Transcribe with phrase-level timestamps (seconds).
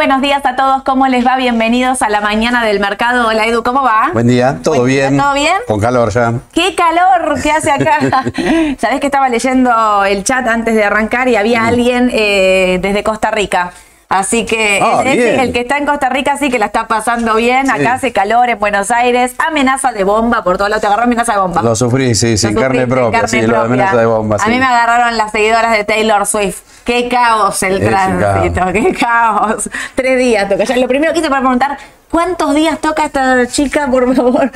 [0.00, 1.36] buenos días a todos, ¿cómo les va?
[1.36, 3.28] Bienvenidos a la mañana del mercado.
[3.28, 4.08] Hola Edu, ¿cómo va?
[4.14, 5.20] Buen día, todo Buen día, bien.
[5.20, 5.52] ¿todo bien?
[5.66, 6.32] Con calor ya.
[6.54, 7.98] ¡Qué calor que hace acá!
[8.78, 11.38] Sabés que estaba leyendo el chat antes de arrancar y Mm.
[11.38, 13.72] había alguien eh, desde Costa Rica.
[14.08, 17.70] Así que Ah, el que está en Costa Rica sí que la está pasando bien.
[17.70, 19.34] Acá hace calor en Buenos Aires.
[19.38, 20.80] Amenaza de bomba por todo lado.
[20.80, 21.62] Te agarró amenaza de bomba.
[21.62, 24.36] Lo sufrí, sí, sin Lo carne propia, carne sí, lo de amenaza de bomba.
[24.36, 24.50] A sí.
[24.50, 26.62] mí me agarraron las seguidoras de Taylor Swift.
[26.84, 29.68] Qué caos el Es tránsito, qué caos.
[29.94, 30.64] Tres días toca.
[30.64, 31.78] Ya, lo primero que hice para preguntar,
[32.10, 34.50] ¿cuántos días toca esta chica, por favor?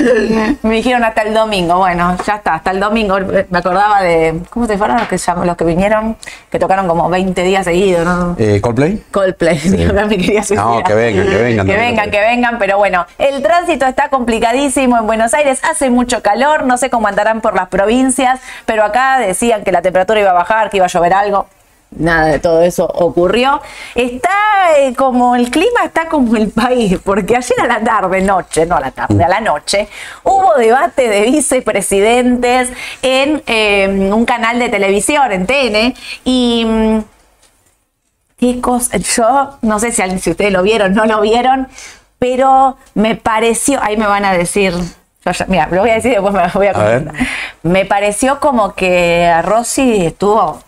[0.62, 1.76] Me dijeron hasta el domingo.
[1.76, 3.18] Bueno, ya está, hasta el domingo.
[3.50, 6.16] Me acordaba de, ¿cómo te fueron los que, los que vinieron?
[6.50, 8.36] Que tocaron como 20 días seguidos, ¿no?
[8.38, 9.02] Eh, ¿Coldplay?
[9.10, 10.66] Coldplay, ya me quería suicidar.
[10.66, 14.08] No, que vengan, que vengan, Que no, vengan, que vengan, pero bueno, el tránsito está
[14.08, 18.84] complicadísimo en Buenos Aires, hace mucho calor, no sé cómo andarán por las provincias, pero
[18.84, 21.46] acá decían que la temperatura iba a bajar, que iba a llover algo.
[21.96, 23.60] Nada de todo eso ocurrió.
[23.94, 24.30] Está
[24.78, 28.76] eh, como el clima está como el país, porque ayer a la tarde, noche, no
[28.76, 29.88] a la tarde, a la noche,
[30.24, 32.70] hubo debate de vicepresidentes
[33.02, 35.94] en eh, un canal de televisión, en TN,
[36.24, 36.98] y mm,
[38.38, 38.96] qué cosa.
[38.96, 41.68] Yo no sé si, si ustedes lo vieron, no lo vieron,
[42.18, 43.80] pero me pareció.
[43.82, 44.72] Ahí me van a decir.
[45.24, 47.14] yo ya- mira, lo voy a decir y después me voy a comentar.
[47.62, 50.60] Me pareció como que a Rosy estuvo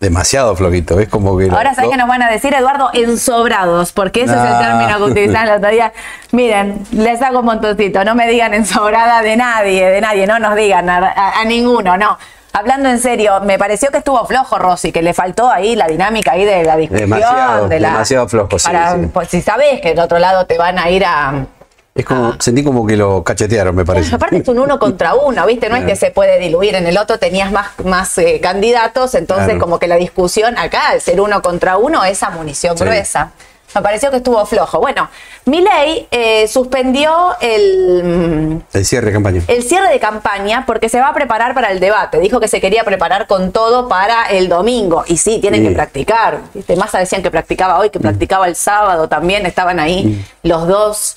[0.00, 1.48] Demasiado flojito, es como que...
[1.48, 4.58] Ahora saben lo- que nos van a decir, Eduardo, ensobrados, porque ese es el Nah.
[4.60, 5.92] término que utilizaban el otro día.
[6.32, 10.56] Miren, les hago un montoncito, no me digan ensobrada de nadie, de nadie, no nos
[10.56, 12.18] digan a, a- a ninguno, no.
[12.52, 16.32] Hablando en serio, me pareció que estuvo flojo Rosy, que le faltó ahí la dinámica
[16.32, 17.10] ahí de la discusión.
[17.10, 19.06] Demasiado, de la, demasiado flojo, sí, para- sí.
[19.12, 21.46] Pues si sabes que del otro lado te van a ir a...
[21.94, 24.12] Es como, sentí como que lo cachetearon, me parece.
[24.14, 25.68] Aparte es un uno contra uno, ¿viste?
[25.68, 26.74] No es que se puede diluir.
[26.74, 29.60] En el otro tenías más, más eh, candidatos, entonces Claro.
[29.60, 32.82] como que la discusión acá, al ser uno contra uno, es a munición Sí.
[32.84, 33.30] gruesa.
[33.76, 34.78] Me pareció que estuvo flojo.
[34.80, 35.08] Bueno,
[35.46, 39.42] Milei eh, suspendió el, El cierre de campaña.
[39.48, 42.18] el cierre de campaña porque se va a preparar para el debate.
[42.20, 45.04] Dijo que se quería preparar con todo para el domingo.
[45.06, 45.68] Y sí, tienen Sí.
[45.68, 46.38] que practicar.
[46.54, 46.74] ¿viste?
[46.76, 49.44] Massa decían que practicaba hoy, que practicaba el sábado también.
[49.46, 51.16] Estaban ahí los dos.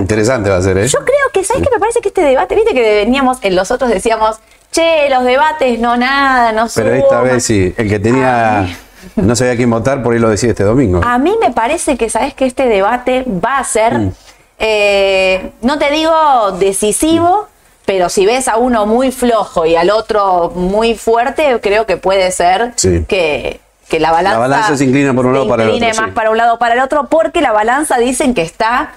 [0.00, 0.86] Interesante va a ser, ¿eh?
[0.88, 1.68] Yo creo que, ¿sabes qué?
[1.72, 4.38] Me parece que este debate, viste que veníamos, en los otros decíamos,
[4.72, 7.24] che, los debates no nada, no Pero esta suman".
[7.24, 8.60] vez sí, el que tenía...
[8.60, 8.76] Ay.
[9.14, 11.00] No sabía quién votar, por ahí lo decide este domingo.
[11.04, 14.12] A mí me parece que, ¿sabes que Este debate va a ser, Mm.
[14.58, 17.46] eh, no te digo decisivo,
[17.84, 22.30] pero si ves a uno muy flojo y al otro muy fuerte, creo que puede
[22.32, 23.04] ser Sí.
[23.06, 26.02] que, que la balanza, La balanza se inclina por un lado para el incline otro,
[26.02, 26.14] más sí.
[26.14, 28.90] para un lado o para el otro, porque la balanza dicen que está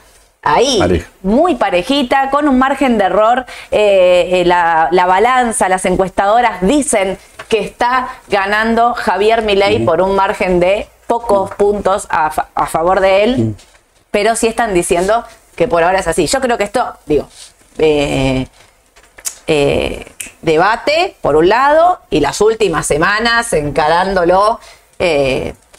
[0.55, 1.09] ahí, Pareja.
[1.23, 3.45] muy parejita, con un margen de error.
[3.71, 7.17] eh, eh, la, la balanza, las encuestadoras dicen
[7.47, 12.99] que está ganando Javier Milei por un margen de pocos puntos a, fa- a favor
[12.99, 13.55] de él,
[14.11, 15.23] pero sí están diciendo
[15.55, 16.27] que por ahora es así.
[16.27, 17.27] Yo creo que esto, digo,
[17.77, 18.45] eh,
[20.41, 24.59] debate por un lado y las últimas semanas encarándolo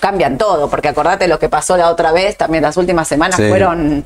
[0.01, 3.49] cambian todo, porque acordate lo que pasó la otra vez, también las últimas semanas Sí.
[3.49, 4.05] fueron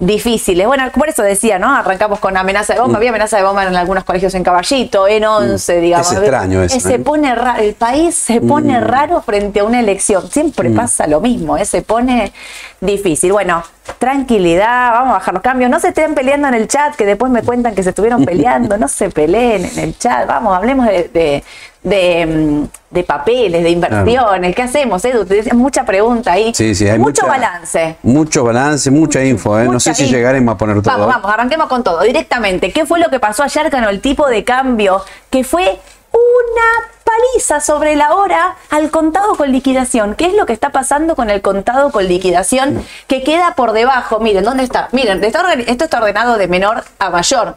[0.00, 0.66] difíciles.
[0.66, 1.74] Bueno, por eso decía, ¿no?
[1.74, 2.98] Arrancamos con amenaza de bomba.
[2.98, 6.10] Había amenaza de bomba en algunos colegios en Caballito, en 11, digamos.
[6.10, 6.14] Mm.
[6.14, 6.98] Es extraño eso, Se ¿eh?
[6.98, 7.02] Mm.
[7.02, 10.30] pone ra- el país se pone raro frente a una elección.
[10.30, 11.64] Siempre pasa lo mismo, ¿eh?
[11.64, 12.32] se pone
[12.80, 13.32] difícil.
[13.32, 13.64] Bueno,
[13.98, 15.70] tranquilidad, vamos a bajar los cambios.
[15.70, 18.76] No se estén peleando en el chat, que después me cuentan que se estuvieron peleando.
[18.78, 20.26] No se peleen en el chat.
[20.28, 21.44] Vamos, hablemos de, de,
[21.88, 24.54] de, mm, de papeles, de inversiones.
[24.54, 25.24] ¿Qué hacemos, Edu?
[25.24, 26.52] Te mucha pregunta ahí.
[26.54, 27.96] Sí, sí, hay Mucho mucha- balance.
[28.02, 29.64] Mucho balance, mucha info, ¿eh?
[29.64, 30.92] No sé si llegaremos a poner todo.
[30.92, 32.72] Vamos, vamos, arranquemos con todo, directamente.
[32.72, 35.02] ¿Qué fue lo que pasó ayer con el tipo de cambio?
[35.30, 35.78] Que fue
[36.12, 40.14] una paliza sobre la hora al contado con liquidación.
[40.14, 44.18] ¿Qué es lo que está pasando con el contado con liquidación que queda por debajo?
[44.20, 44.88] Miren, ¿dónde está?
[44.92, 47.56] Miren, esto está ordenado de menor a mayor.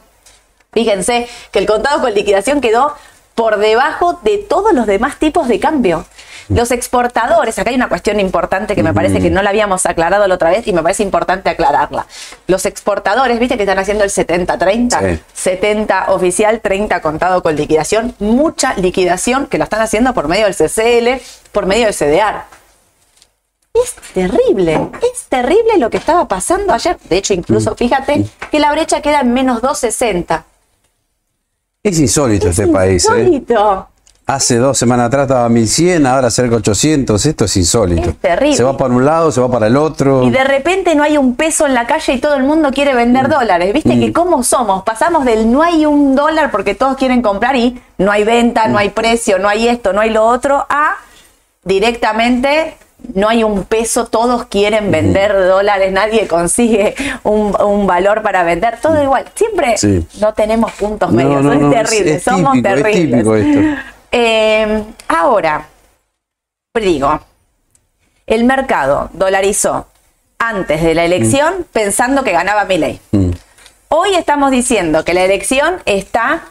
[0.73, 2.95] Fíjense que el contado con liquidación quedó
[3.35, 6.05] por debajo de todos los demás tipos de cambio.
[6.49, 10.27] Los exportadores, acá hay una cuestión importante que me parece que no la habíamos aclarado
[10.27, 12.07] la otra vez y me parece importante aclararla.
[12.47, 15.21] Los exportadores, viste que están haciendo el 70-30, Sí.
[15.33, 20.55] 70 oficial, 30 contado con liquidación, mucha liquidación que lo están haciendo por medio del
[20.55, 21.21] CCL,
[21.53, 22.43] por medio del CDR.
[23.73, 26.97] Es terrible, es terrible lo que estaba pasando ayer.
[27.09, 30.43] De hecho, incluso fíjate que la brecha queda en menos 260.
[31.83, 33.23] Es insólito Es este país, ¿eh?
[33.23, 33.87] insólito.
[34.27, 37.25] Hace dos semanas atrás estaba 1100, ahora cerca de 800.
[37.25, 38.11] Esto es insólito.
[38.11, 38.55] Es terrible.
[38.55, 40.23] Se va para un lado, se va para el otro.
[40.23, 42.93] Y de repente no hay un peso en la calle y todo el mundo quiere
[42.93, 43.73] vender dólares.
[43.73, 44.83] ¿Viste que cómo somos?
[44.83, 48.77] Pasamos del no hay un dólar porque todos quieren comprar y no hay venta, no
[48.77, 50.97] hay precio, no hay esto, no hay lo otro, a
[51.65, 52.77] directamente
[53.13, 58.79] no hay un peso, todos quieren vender dólares, nadie consigue un, un valor para vender,
[58.81, 59.25] todo igual.
[59.35, 60.05] Siempre Sí.
[60.19, 63.77] no tenemos puntos No, medios, no, es no, terrible, es somos típico, terribles.
[64.11, 65.67] Eh, ahora,
[66.75, 67.19] digo,
[68.27, 69.87] el mercado dolarizó
[70.39, 72.99] antes de la elección pensando que ganaba Milei.
[73.11, 73.31] Mm.
[73.89, 76.43] Hoy estamos diciendo que la elección está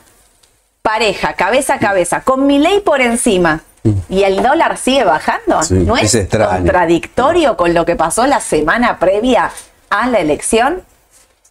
[0.83, 3.62] pareja, cabeza a cabeza, con Milei por encima.
[4.08, 5.62] Y el dólar sigue bajando.
[5.62, 9.50] Sí, ¿No es, es contradictorio con lo que pasó la semana previa
[9.88, 10.82] a la elección?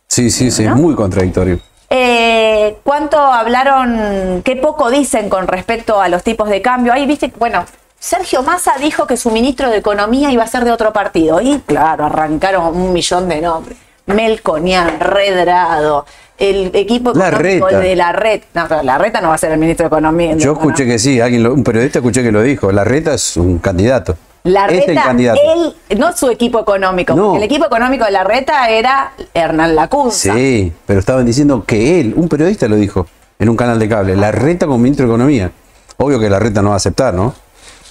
[0.07, 0.75] Sí, sí, sí, ¿No?
[0.75, 1.59] es muy contradictorio.
[1.89, 6.93] Eh, ¿Cuánto hablaron, qué poco dicen con respecto a los tipos de cambio?
[6.93, 7.65] Ahí viste, bueno,
[7.99, 11.41] Sergio Massa dijo que su ministro de Economía iba a ser de otro partido.
[11.41, 13.77] Y claro, arrancaron un millón de nombres.
[14.15, 16.05] Melconian, Redrado,
[16.37, 18.41] el equipo económico de la red.
[18.53, 20.35] No, la reta no va a ser el ministro de Economía.
[20.35, 22.71] Yo no, escuché que sí, alguien lo- un periodista escuché que lo dijo.
[22.71, 24.17] La reta es un candidato.
[24.43, 25.39] La es el reta, candidato.
[25.89, 27.23] él, no su equipo económico, No.
[27.25, 30.33] porque el equipo económico de la reta era Hernán Lacunza.
[30.33, 33.05] Sí, pero estaban diciendo que él, un periodista lo dijo
[33.37, 35.51] en un canal de cable, la reta como ministro de Economía.
[35.97, 37.33] Obvio que la reta no va a aceptar, ¿no?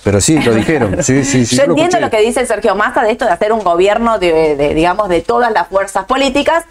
[0.05, 1.03] Pero sí, lo dijeron.
[1.03, 1.57] Sí, sí, sí.
[1.57, 2.01] Yo entiendo escuché.
[2.01, 5.21] lo que dice Sergio Massa de esto de hacer un gobierno de, de, digamos, de
[5.23, 6.65] todas las fuerzas políticas,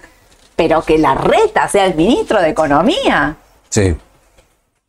[0.55, 3.35] pero que la reta sea el ministro de Economía.
[3.69, 3.95] Sí.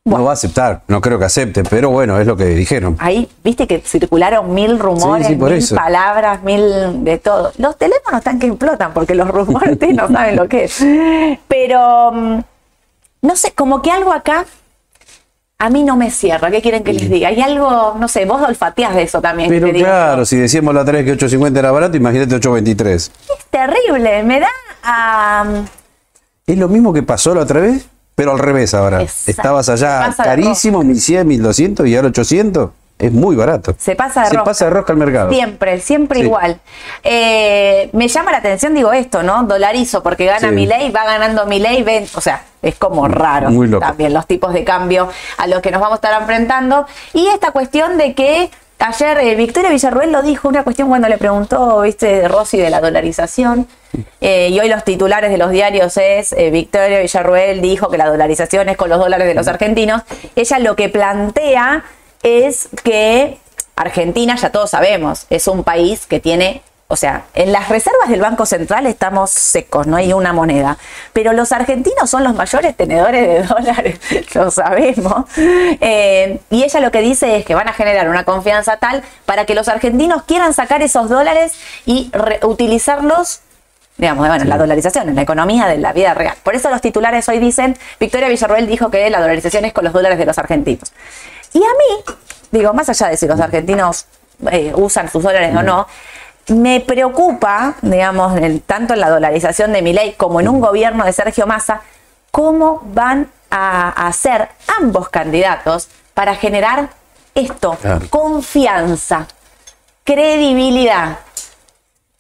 [0.05, 2.97] No va a aceptar, no creo que acepte, pero bueno, es lo que dijeron.
[2.99, 5.75] Ahí, viste que circularon mil rumores, Sí, sí, por mil eso.
[5.75, 7.53] palabras, mil de todo.
[7.59, 10.83] Los teléfonos están que explotan porque los rumores no saben lo que es.
[11.47, 12.41] Pero, mm,
[13.21, 14.47] no sé, como que algo acá
[15.61, 16.51] a mí no me cierra.
[16.51, 17.29] ¿Qué quieren que les diga?
[17.29, 19.49] Hay algo, no sé, vos olfateás de eso también.
[19.49, 19.79] Pero digo.
[19.79, 22.95] claro, si decíamos la otra vez que 8.50 era barato, imagínate 8.23.
[22.95, 23.11] Es
[23.51, 24.49] terrible, me da
[24.85, 25.45] a...
[26.47, 29.03] Es lo mismo que pasó la otra vez, pero al revés ahora.
[29.03, 29.31] Exacto.
[29.33, 32.71] Estabas allá carísimo, 1.100, 1.200 y ahora 800.
[32.99, 33.75] Es muy barato.
[33.79, 34.45] Se pasa de Se rosca.
[34.45, 35.31] pasa de rosca al mercado.
[35.31, 36.25] Siempre, siempre Sí.
[36.27, 36.59] igual.
[37.05, 39.45] Eh, me llama la atención, digo esto, ¿no?
[39.45, 40.55] Dolarizo, porque gana Sí.
[40.55, 43.87] mi ley, va ganando mi ley, ven, o sea, es como raro Muy loco.
[43.87, 46.87] también los tipos de cambio a los que nos vamos a estar enfrentando.
[47.15, 48.51] Y esta cuestión de que
[48.81, 52.81] ayer eh, Victoria Villarruel lo dijo, una cuestión cuando le preguntó, viste, Rossi de la
[52.81, 53.69] dolarización,
[54.21, 58.07] eh, y hoy los titulares de los diarios es, eh, Victoria Villarruel dijo que la
[58.07, 60.03] dolarización es con los dólares de los argentinos.
[60.37, 61.85] Ella lo que plantea
[62.23, 63.39] es que
[63.77, 68.21] Argentina, ya todos sabemos, es un país que tiene, o sea, en las reservas del
[68.21, 70.79] Banco Central estamos secos, no hay una moneda,
[71.13, 74.01] pero los argentinos son los mayores tenedores de dólares,
[74.35, 75.25] lo sabemos.
[75.37, 79.45] Eh, y ella lo que dice es que van a generar una confianza tal para
[79.45, 81.53] que los argentinos quieran sacar esos dólares
[81.87, 83.41] y re- utilizarlos
[83.97, 86.37] digamos, bueno, la dolarización, en la economía de la vida real.
[86.45, 89.93] Por eso los titulares hoy dicen, Victoria Villarroel dijo que la dolarización es con los
[89.93, 90.93] dólares de los argentinos.
[91.53, 92.15] Y a mí,
[92.51, 94.07] digo, más allá de si los argentinos
[94.51, 95.87] eh, usan sus dólares o no,
[96.49, 101.47] me preocupa, digamos, tanto en la dolarización de Milei como en un gobierno de Sergio
[101.47, 101.83] Massa,
[102.31, 104.49] cómo van a hacer
[104.81, 106.91] ambos candidatos para generar
[107.35, 107.77] esto,
[108.11, 109.27] confianza,
[110.05, 111.19] credibilidad.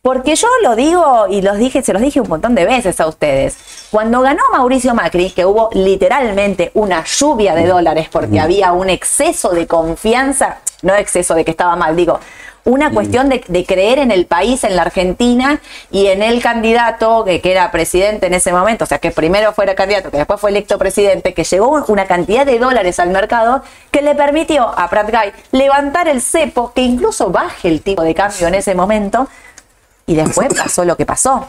[0.00, 3.08] Porque yo lo digo y los dije, se los dije un montón de veces a
[3.08, 3.56] ustedes.
[3.90, 9.50] Cuando ganó Mauricio Macri, que hubo literalmente una lluvia de dólares porque había un exceso
[9.50, 12.20] de confianza, no exceso de que estaba mal, digo,
[12.64, 15.58] una cuestión de, de creer en el país, en la Argentina
[15.90, 19.52] y en el candidato que, que era presidente en ese momento, o sea, que primero
[19.52, 23.62] fuera candidato, que después fue electo presidente, que llegó una cantidad de dólares al mercado
[23.90, 28.14] que le permitió a Prat Guy levantar el cepo, que incluso baje el tipo de
[28.14, 29.28] cambio en ese momento,
[30.08, 31.46] y después pasó lo que pasó.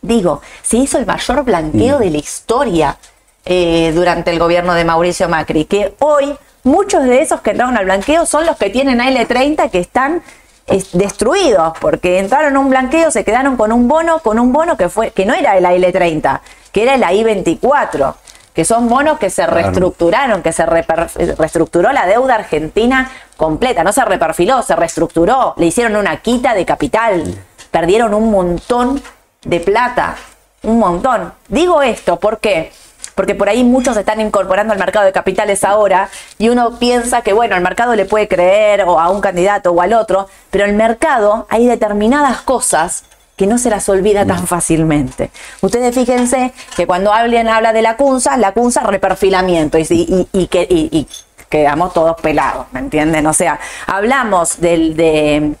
[0.00, 2.96] Digo, se hizo el mayor blanqueo de la historia
[3.44, 7.84] eh, durante el gobierno de Mauricio Macri, que hoy muchos de esos que entraron al
[7.84, 10.22] blanqueo son los que tienen AL30 que están
[10.66, 14.76] es, destruidos, porque entraron a un blanqueo, se quedaron con un bono, con un bono
[14.76, 16.40] que fue, que no era el AL30,
[16.72, 18.14] que era el AI24,
[18.54, 24.04] que son bonos que se reestructuraron, que se reestructuró la deuda argentina completa, no se
[24.04, 27.38] reperfiló, se reestructuró, le hicieron una quita de capital,
[27.72, 29.02] perdieron un montón
[29.44, 30.14] de plata,
[30.62, 31.32] un montón.
[31.48, 32.70] Digo esto, ¿por qué?
[33.16, 37.32] Porque por ahí muchos están incorporando al mercado de capitales ahora y uno piensa que,
[37.32, 40.74] bueno, el mercado le puede creer o a un candidato o al otro, pero el
[40.74, 43.04] mercado hay determinadas cosas
[43.36, 45.30] que no se las olvida tan fácilmente.
[45.62, 50.46] Ustedes fíjense que cuando alguien habla de la CUNSA, la CUNSA reperfilamiento y, y- y
[50.46, 51.08] que, y
[51.48, 53.26] quedamos todos pelados, ¿me entienden?
[53.26, 55.54] O sea, hablamos del, de,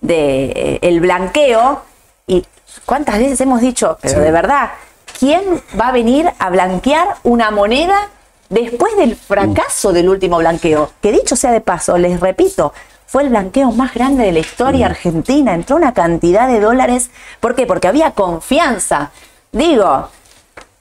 [0.00, 1.82] de, eh, el blanqueo
[2.26, 2.44] y
[2.86, 4.20] cuántas veces hemos dicho, pero Sí.
[4.20, 4.70] de verdad,
[5.18, 5.42] ¿quién
[5.78, 8.08] va a venir a blanquear una moneda
[8.48, 10.90] después del fracaso del último blanqueo?
[11.02, 12.72] Que dicho sea de paso, les repito,
[13.06, 15.52] fue el blanqueo más grande de la historia argentina.
[15.54, 17.10] Entró una cantidad de dólares.
[17.40, 17.66] ¿Por qué?
[17.66, 19.10] Porque había confianza.
[19.50, 20.08] Digo,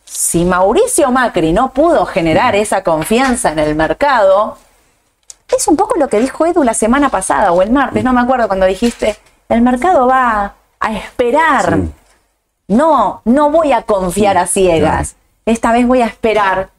[0.05, 4.57] si Mauricio Macri no pudo generar esa confianza en el mercado,
[5.57, 8.21] es un poco lo que dijo Edu la semana pasada o el martes, no me
[8.21, 9.17] acuerdo cuando dijiste,
[9.49, 11.75] el mercado va a esperar.
[11.75, 11.91] Sí.
[12.67, 15.15] No, no voy a confiar a ciegas.
[15.45, 16.69] Esta vez voy a esperar,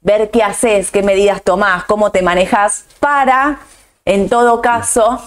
[0.00, 3.58] ver qué haces, qué medidas tomás, cómo te manejas para,
[4.04, 5.20] en todo caso,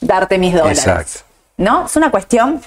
[0.00, 0.78] darte mis dólares.
[0.78, 1.20] Exacto.
[1.58, 1.84] ¿No?
[1.86, 2.62] Es una cuestión,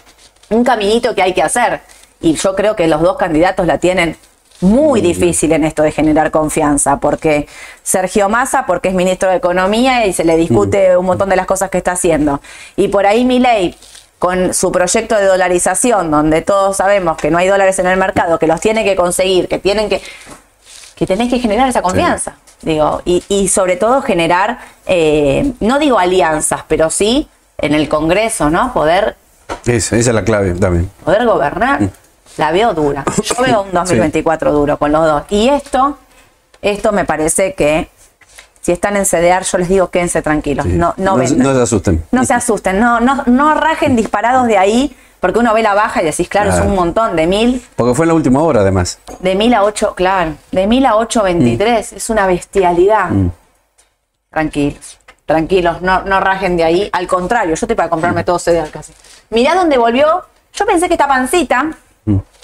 [0.49, 1.81] un caminito que hay que hacer.
[2.19, 4.15] Y yo creo que los dos candidatos la tienen
[4.61, 7.47] muy difícil en esto de generar confianza, porque
[7.83, 11.45] Sergio Massa, porque es ministro de Economía y se le discute un montón de las
[11.45, 12.41] cosas que está haciendo.
[12.75, 13.75] Y por ahí Milei,
[14.19, 18.37] con su proyecto de dolarización, donde todos sabemos que no hay dólares en el mercado,
[18.37, 20.01] que los tiene que conseguir, que tienen que
[20.95, 22.35] que tenés que generar esa confianza.
[22.61, 27.27] Digo, y, y sobre todo generar, eh, no digo alianzas, pero sí
[27.57, 28.71] en el Congreso, ¿no?
[28.71, 29.15] Poder,
[29.65, 30.91] Esa, esa es la clave también.
[31.03, 31.89] poder gobernar.
[32.37, 33.03] La veo dura.
[33.23, 35.23] Yo veo un 2024 duro con los dos.
[35.29, 35.97] Y esto,
[36.61, 37.89] esto me parece que
[38.61, 40.65] si están en CDR, yo les digo quédense tranquilos.
[40.65, 40.73] Sí.
[40.73, 41.47] No, no, No se- vendan.
[41.47, 42.05] no se asusten.
[42.11, 46.01] No se asusten, no, no, no rajen disparados de ahí, porque uno ve la baja
[46.01, 48.99] y decís, claro, es un montón, de mil, Porque fue en la última hora, además.
[49.19, 53.09] de mil a ocho, claro, de mil a ocho veintitrés, es una bestialidad.
[54.29, 56.89] Tranquilos, tranquilos, no, no rajen de ahí.
[56.93, 58.93] Al contrario, yo estoy para comprarme todo CDR casi.
[59.29, 60.23] Mirá dónde volvió.
[60.53, 61.69] Yo pensé que esta pancita,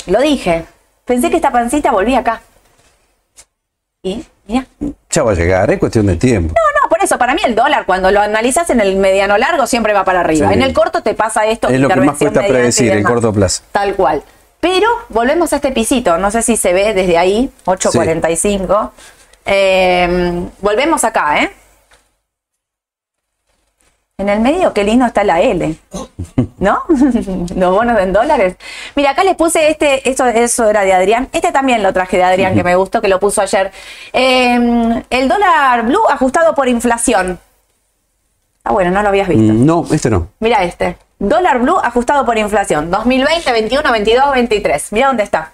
[0.07, 0.65] lo dije,
[1.05, 2.41] pensé que esta pancita volvía acá.
[4.03, 4.65] Y, mirá.
[5.09, 6.53] Ya va a llegar, es cuestión de tiempo.
[6.55, 9.67] No, no, por eso, para mí el dólar, cuando lo analizas en el mediano largo,
[9.67, 10.47] siempre va para arriba.
[10.47, 10.53] Sí.
[10.53, 11.69] En el corto te pasa esto.
[11.69, 13.63] Es lo que más cuesta predecir en corto plazo.
[13.71, 14.23] Tal cual.
[14.59, 18.91] Pero volvemos a este pisito, no sé si se ve desde ahí, 8.45.
[19.45, 21.51] Eh, volvemos acá, ¿eh?
[24.19, 25.75] En el medio, qué lindo está la L.
[26.57, 26.81] ¿No?
[27.55, 28.55] Los bonos en dólares.
[28.95, 31.29] Mira, acá les puse este, eso, eso era de Adrián.
[31.33, 33.71] Este también lo traje de Adrián, que me gustó, que lo puso ayer.
[34.13, 37.39] Eh, el dólar blue ajustado por inflación.
[38.63, 39.53] Ah, bueno, no lo habías visto.
[39.53, 40.29] Mm, No, este no.
[40.39, 40.97] Mira este.
[41.19, 42.89] Dólar blue ajustado por inflación.
[42.89, 44.91] 2020, 21, 22, 23.
[44.93, 45.51] Mira dónde está.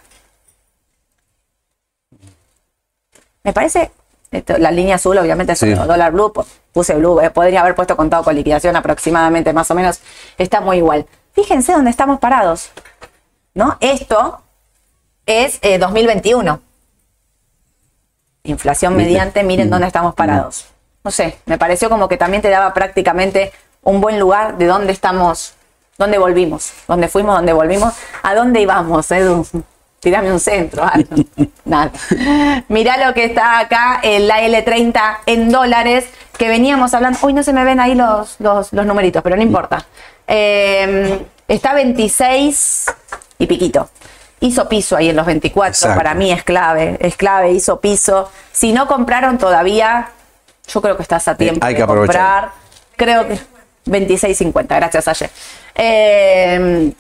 [3.44, 3.92] Me parece.
[4.36, 5.74] Esto, la línea azul, obviamente, es Sí.
[5.74, 6.32] dólar blue.
[6.34, 7.20] po- Puse blue.
[7.22, 10.00] eh, podría haber puesto contado con liquidación aproximadamente, más o menos.
[10.38, 11.06] Está muy igual.
[11.34, 12.72] Fíjense dónde estamos parados.
[13.54, 13.78] ¿No?
[13.80, 14.42] Esto
[15.26, 16.60] es eh, 2021.
[18.44, 19.10] Inflación ¿Viste?
[19.12, 20.66] mediante, miren dónde estamos parados.
[21.04, 23.52] No sé, me pareció como que también te daba prácticamente
[23.84, 25.54] un buen lugar de dónde estamos,
[25.98, 29.46] dónde volvimos, dónde fuimos, dónde volvimos, a dónde íbamos, Edu.
[30.04, 31.16] Tirame un centro, algo.
[31.66, 31.92] Nada.
[32.68, 36.06] Mirá lo que está acá en la L30 en dólares,
[36.38, 37.18] que veníamos hablando.
[37.22, 39.86] Uy, no se me ven ahí los, los, los numeritos, pero no importa.
[40.28, 42.86] Eh, está 26
[43.40, 43.90] y piquito.
[44.42, 45.96] Hizo piso ahí en los 24, Exacto.
[45.98, 48.30] para mí es clave, es clave, hizo piso.
[48.52, 50.10] Si no compraron todavía,
[50.68, 52.52] yo creo que estás a tiempo hay de que aprovechar.
[52.52, 52.52] comprar.
[52.98, 53.40] Creo que
[53.86, 55.30] 26.50, gracias ayer.
[55.76, 56.92] Eh,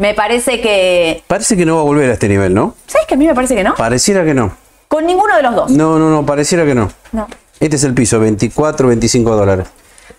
[0.00, 1.22] me parece que.
[1.26, 2.74] Parece que no va a volver a este nivel, ¿no?
[2.86, 3.74] ¿Sabes que a mí me parece que no?
[3.74, 4.50] Pareciera que no.
[4.88, 5.70] Con ninguno de los dos.
[5.70, 6.90] No, no, no, pareciera que no.
[7.12, 7.28] No.
[7.60, 9.68] Este es el piso, 24, 25 dólares.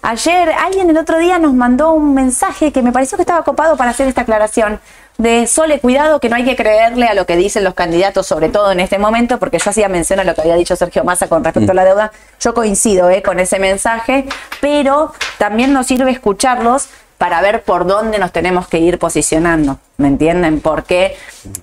[0.04, 3.76] Ayer alguien el otro día nos mandó un mensaje que me pareció que estaba copado
[3.76, 4.80] para hacer esta aclaración.
[5.18, 8.50] De Sole, cuidado que no hay que creerle a lo que dicen los candidatos, sobre
[8.50, 11.28] todo en este momento, porque yo hacía mención a lo que había dicho Sergio Massa
[11.28, 12.12] con respecto a la deuda.
[12.40, 14.26] Yo coincido eh, con ese mensaje,
[14.62, 16.88] pero también nos sirve escucharlos
[17.22, 19.78] para ver por dónde nos tenemos que ir posicionando.
[19.98, 20.60] ¿Me entienden?
[20.60, 21.16] Porque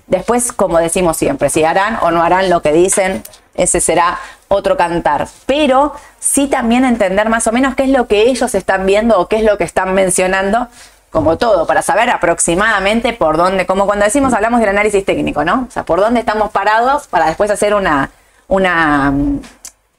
[0.07, 3.23] después, como decimos siempre, si harán o no harán lo que dicen,
[3.55, 5.27] ese será otro cantar.
[5.45, 9.27] Pero sí también entender más o menos qué es lo que ellos están viendo o
[9.27, 10.69] qué es lo que están mencionando,
[11.09, 15.65] como todo, para saber aproximadamente por dónde, como cuando decimos hablamos del análisis técnico, ¿no?
[15.67, 18.11] O sea, por dónde estamos parados para después hacer una,
[18.47, 19.13] una,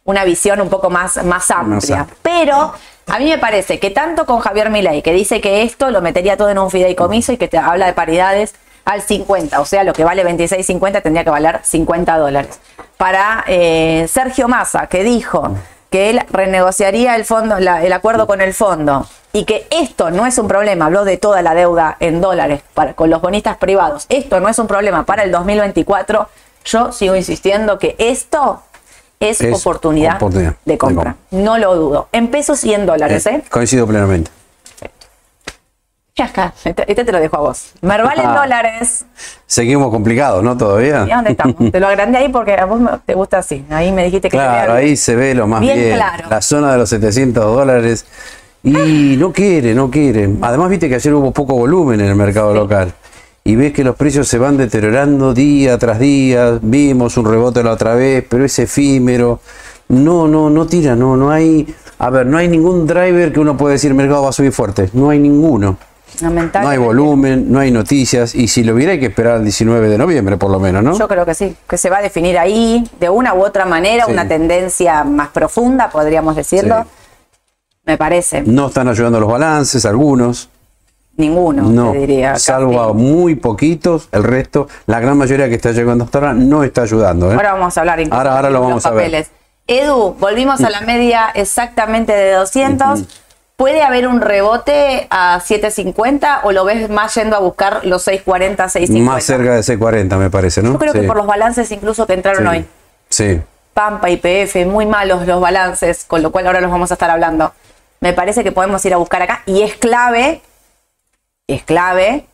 [0.04, 2.00] una visión un poco más, más amplia.
[2.00, 2.06] amplia.
[2.22, 2.72] Pero
[3.10, 6.36] a mí me parece que tanto con Javier Milei, que dice que esto lo metería
[6.36, 9.92] todo en un fideicomiso y que te habla de paridades al 50, o sea, lo
[9.92, 12.60] que vale 26.50 tendría que valer 50 dólares.
[12.96, 15.56] Para eh, Sergio Massa, que dijo
[15.90, 20.86] que él renegociaría el acuerdo con el fondo y que esto no es un problema,
[20.86, 24.58] habló de toda la deuda en dólares para, con los bonistas privados, esto no es
[24.60, 26.28] un problema para el 2024,
[26.64, 28.62] yo sigo insistiendo que esto
[29.20, 31.16] es, Es oportunidad, oportunidad de compra.
[31.30, 32.08] No lo dudo.
[32.10, 33.34] En pesos y en dólares, ¿eh?
[33.36, 34.30] Eh, Coincido plenamente.
[36.16, 37.72] Ya acá, este, este te lo dejo a vos.
[37.82, 38.40] Merval en Ah.
[38.40, 39.04] dólares.
[39.46, 40.56] Seguimos complicados, ¿no?
[40.56, 41.06] Todavía.
[41.06, 41.54] ¿Y dónde estamos?
[41.72, 43.64] te lo agrandé ahí porque a vos te gusta así.
[43.70, 45.94] Ahí me dijiste que Claro, ahí se ve lo más Bien bien.
[45.96, 46.28] claro.
[46.28, 48.04] La zona de los 700 dólares
[48.62, 50.28] Y no quiere, no quiere.
[50.42, 52.92] Además, viste que ayer hubo poco volumen en el mercado local.
[53.42, 56.58] Y ves que los precios se van deteriorando día tras día.
[56.60, 59.40] Vimos un rebote la otra vez, pero es efímero.
[59.88, 61.74] No, no, no tira, no, no hay.
[61.98, 64.52] A ver, no hay ningún driver que uno pueda decir el mercado va a subir
[64.52, 64.90] fuerte.
[64.92, 65.78] No hay ninguno.
[66.22, 68.34] No hay volumen, no hay noticias.
[68.34, 70.98] Y si lo hubiera, hay que esperar al 19 de noviembre, por lo menos, ¿no?
[70.98, 74.04] Yo creo que sí, que se va a definir ahí de una u otra manera,
[74.06, 74.12] Sí.
[74.12, 76.82] una tendencia más profunda, podríamos decirlo.
[76.82, 76.88] Sí.
[77.86, 78.42] Me parece.
[78.42, 80.50] No están ayudando los balances, algunos.
[81.16, 82.38] Ninguno, No, te diría.
[82.38, 86.64] salvo a muy poquitos, el resto, la gran mayoría que está llegando hasta ahora no
[86.64, 87.30] está ayudando.
[87.30, 87.34] ¿eh?
[87.34, 88.98] Ahora vamos a hablar incluso Ahora- ahora lo los vamos a ver.
[89.04, 89.30] papeles.
[89.66, 93.04] Edu, volvimos a la media exactamente de 200.
[93.56, 98.68] ¿Puede haber un rebote a 750 o lo ves más yendo a buscar los 640,
[98.70, 99.12] 650?
[99.14, 100.72] Más cerca de C40, me parece, ¿no?
[100.72, 102.64] Yo creo Sí, que por los balances incluso que entraron sí, hoy.
[103.10, 103.40] Sí.
[103.74, 107.52] Pampa, IPF, muy malos los balances, con lo cual ahora los vamos a estar hablando.
[108.00, 110.40] Me parece que podemos ir a buscar acá y es clave,
[111.54, 112.26] es clave,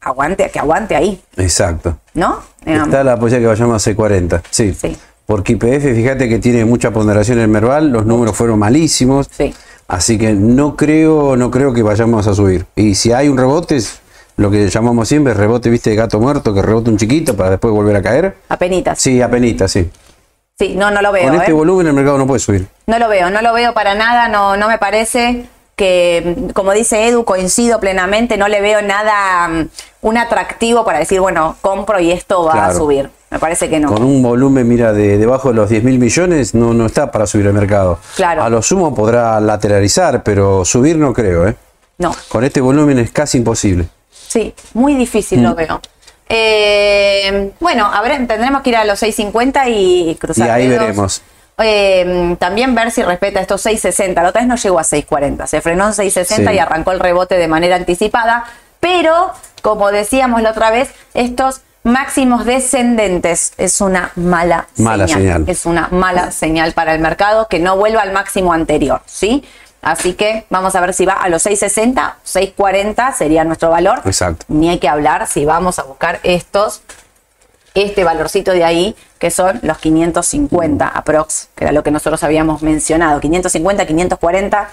[0.00, 1.98] aguante, que aguante ahí, exacto.
[2.14, 2.40] ¿no?
[2.64, 2.88] Digamos.
[2.88, 4.74] Está la posibilidad que vayamos a C40, sí.
[4.74, 4.96] Sí.
[5.26, 9.28] Porque IPF, fíjate que tiene mucha ponderación en el Merval, los números fueron malísimos.
[9.30, 9.54] Sí.
[9.88, 12.66] Así que no creo, no creo que vayamos a subir.
[12.76, 14.00] Y si hay un rebote, es
[14.36, 17.72] lo que llamamos siempre rebote, viste, de gato muerto, que rebota un chiquito para después
[17.72, 18.36] volver a caer.
[18.48, 18.98] Apenitas.
[18.98, 19.12] Sí.
[19.12, 19.90] Sí, apenita, sí.
[20.74, 21.24] no, no lo veo.
[21.24, 21.54] Con este ¿eh?
[21.54, 22.66] volumen el mercado no puede subir.
[22.86, 25.46] No lo veo, no lo veo para nada, no, no me parece
[25.82, 29.68] que, mm, como dice Edu, coincido plenamente, no le veo nada, mm,
[30.02, 33.10] un atractivo para decir, bueno, compro y esto va a subir.
[33.30, 33.88] Me parece que no.
[33.92, 37.26] Con un volumen, mira, de debajo de los 10 mil millones, no, no está para
[37.26, 37.98] subir el mercado.
[38.14, 38.44] Claro.
[38.44, 41.56] A lo sumo podrá lateralizar, pero subir no creo, ¿eh?
[41.98, 43.88] No, Con este volumen es casi imposible.
[44.28, 45.42] sí, muy difícil Mm.
[45.42, 45.80] lo veo.
[46.28, 50.80] Eh, bueno, a ver, tendremos que ir a los 6.50 y cruzar Y ahí dedos.
[50.80, 51.22] veremos.
[51.58, 54.14] Eh, también ver si respeta estos 6.60.
[54.22, 56.54] La otra vez no llegó a 6.40, se frenó en 6.60 Sí.
[56.54, 58.44] y arrancó el rebote de manera anticipada.
[58.80, 59.30] Pero,
[59.62, 65.44] como decíamos la otra vez, estos máximos descendentes es una mala, Mala señal.
[65.48, 69.44] Es una mala señal para el mercado que no vuelva al máximo anterior, ¿sí?
[69.82, 74.00] Así que vamos a ver si va a los 6.60, 6.40 sería nuestro valor.
[74.04, 74.44] Exacto.
[74.48, 76.82] Ni hay que hablar si vamos a buscar estos
[77.74, 82.62] este valorcito de ahí, que son los 550 aprox, que era lo que nosotros habíamos
[82.62, 83.20] mencionado.
[83.20, 84.68] 550, 540,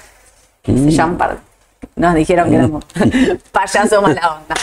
[0.65, 1.37] se llaman par-
[1.95, 2.85] Nos dijeron que éramos
[3.51, 4.55] payaso mala onda.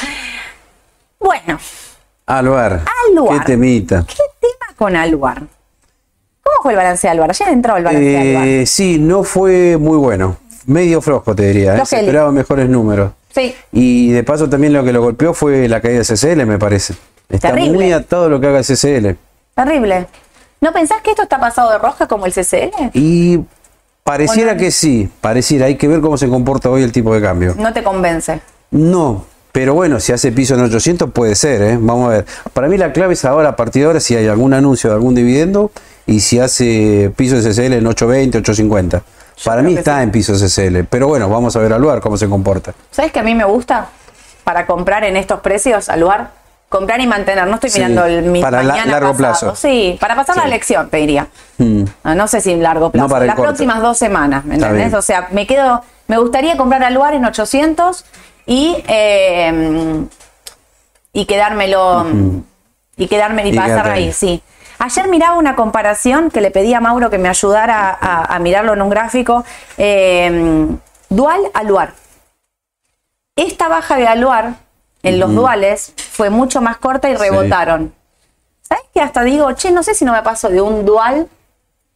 [1.19, 1.59] Bueno,
[2.27, 2.83] Aluar.
[3.11, 3.39] Aluar.
[3.41, 4.05] Qué temita.
[4.07, 5.43] ¿qué tema con Aluar?
[6.43, 7.31] ¿Cómo fue el balance de Aluar?
[7.31, 8.47] Ayer entró el balance de Aluar.
[8.49, 10.37] Eh, sí, no fue muy bueno.
[10.67, 11.77] Medio flojo, te diría.
[11.77, 11.87] ¿eh?
[11.87, 13.13] Se esperaban mejores números.
[13.33, 16.59] Sí, Y de paso también lo que lo golpeó fue la caída de CCL, me
[16.59, 16.95] parece.
[17.29, 17.73] Está Terrible.
[17.75, 19.17] muy atado lo que haga el CCL.
[19.55, 20.07] terrible.
[20.61, 22.91] ¿No pensás que esto está pasado de roja como el CCL?
[22.95, 23.41] Y
[24.05, 25.67] pareciera que sí, pareciera.
[25.67, 27.55] Hay que ver cómo se comporta hoy el tipo de cambio.
[27.59, 28.41] No te convence.
[28.71, 31.79] No, pero bueno, si hace piso en 800 puede ser, ¿eh?
[31.81, 32.27] Vamos a ver.
[32.53, 34.97] Para mí la clave es ahora, a partir de ahora, si hay algún anuncio de
[34.97, 35.71] algún dividendo
[36.07, 39.03] y si hace piso de CCL en 820, 850.
[39.45, 40.03] Para mí está sí.
[40.05, 42.73] en piso CCL, pero bueno, vamos a ver al lugar cómo se comporta.
[42.91, 43.89] ¿Sabes que a mí me gusta
[44.45, 46.31] para comprar en estos precios al lugar?
[46.69, 47.47] Comprar y mantener.
[47.47, 49.17] No estoy Sí, mirando el mi para la- largo pasado.
[49.17, 49.55] plazo.
[49.57, 51.29] Sí, para pasar la elección, te diría.
[51.59, 51.85] Mm.
[52.03, 53.07] Ah, No sé si en largo plazo.
[53.07, 53.51] No para el Las corto.
[53.51, 54.89] próximas dos semanas, ¿me Está entendés?
[54.91, 54.99] bien.
[54.99, 55.83] O sea, me quedo.
[56.09, 58.05] Me gustaría comprar al lugar en 800
[58.47, 58.83] y.
[58.89, 60.05] eh,
[61.13, 62.05] y quedármelo.
[62.97, 64.43] Y quedarme y, Y pasar ahí, sí.
[64.79, 68.73] Ayer miraba una comparación que le pedí a Mauro que me ayudara a, a mirarlo
[68.75, 69.45] en un gráfico.
[69.79, 70.67] eh,
[71.09, 71.93] dual aluar.
[73.37, 74.55] Esta baja de aluar
[75.03, 77.23] en los duales fue mucho más corta y Sí.
[77.23, 77.93] rebotaron.
[78.63, 79.01] ¿Sabes qué?
[79.01, 81.29] Hasta digo, che, no sé si no me paso de un dual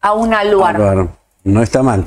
[0.01, 0.75] a un aluar.
[0.77, 1.09] Claro,
[1.43, 2.05] no está mal.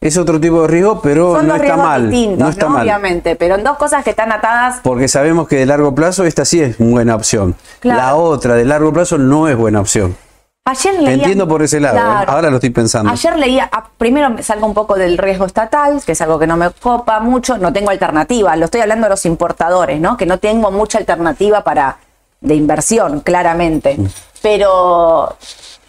[0.00, 2.10] Es otro tipo de riesgo, pero Son no dos está mal.
[2.38, 2.82] no está mal.
[2.82, 4.80] obviamente, pero en dos cosas que están atadas.
[4.82, 7.54] Porque sabemos que de largo plazo esta sí es buena opción.
[7.78, 8.00] Claro.
[8.00, 10.16] La otra de largo plazo no es buena opción.
[10.64, 11.98] Ayer leía, entiendo por ese lado.
[11.98, 12.24] ¿eh?
[12.28, 13.10] Ahora lo estoy pensando.
[13.10, 16.46] Ayer leía, ah, primero me salgo un poco del riesgo estatal, que es algo que
[16.46, 20.16] no me copa mucho, no tengo alternativa, lo estoy hablando de los importadores, ¿no?
[20.16, 21.98] Que no tengo mucha alternativa para
[22.40, 23.96] de inversión, claramente.
[23.98, 24.06] Mm.
[24.40, 25.36] Pero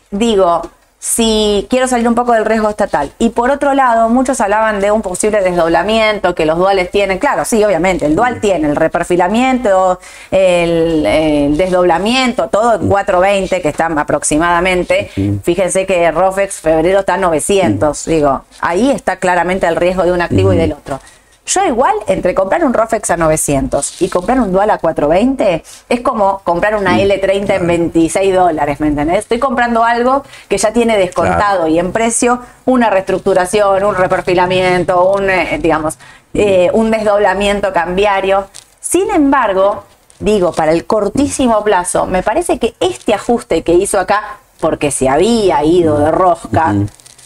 [0.10, 0.64] digo,
[1.04, 3.12] si quiero salir un poco del riesgo estatal.
[3.20, 7.20] Y por otro lado, muchos hablaban de un posible desdoblamiento que los duales tienen.
[7.20, 10.00] Claro, sí, obviamente, el dual tiene el reperfilamiento,
[10.32, 15.12] el, el desdoblamiento, todo en 420 que están aproximadamente.
[15.44, 18.06] Fíjense que Rofex febrero está a 900.
[18.06, 21.02] Digo, ahí está claramente el riesgo de un activo y del otro.
[21.46, 26.02] Yo igual, entre comprar un Rofex a 900 y comprar un Dual a 420, es
[26.02, 29.20] como comprar una L30 en 26 dólares, ¿me entendés?
[29.20, 35.30] Estoy comprando algo que ya tiene descontado y en precio una reestructuración, un reperfilamiento, un,
[35.30, 35.98] eh, digamos,
[36.34, 38.48] eh, un desdoblamiento cambiario.
[38.80, 39.84] Sin embargo,
[40.20, 45.10] digo, para el cortísimo plazo, me parece que este ajuste que hizo acá, porque se
[45.10, 46.74] había ido de rosca,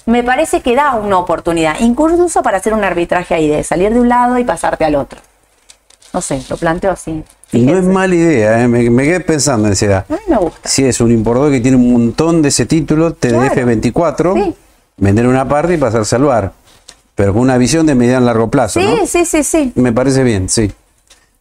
[0.08, 4.00] me parece que da una oportunidad, incluso para hacer un arbitraje ahí, de salir de
[4.00, 5.20] un lado y pasarte al otro.
[6.14, 7.24] No sé, lo planteo así.
[7.52, 8.68] Y no es mala idea, ¿eh?
[8.68, 10.06] me, me quedé pensando en esa edad.
[10.10, 10.68] A mí me gusta.
[10.68, 13.38] Si es un importador que tiene un montón de ese título, Claro.
[13.54, 14.56] TDF24, Sí.
[14.98, 16.52] vender una parte y pasarse al bar.
[17.16, 19.06] Pero con una visión de mediano largo plazo, Sí, ¿no?
[19.06, 19.72] sí, sí, sí.
[19.76, 20.72] Me parece bien, sí.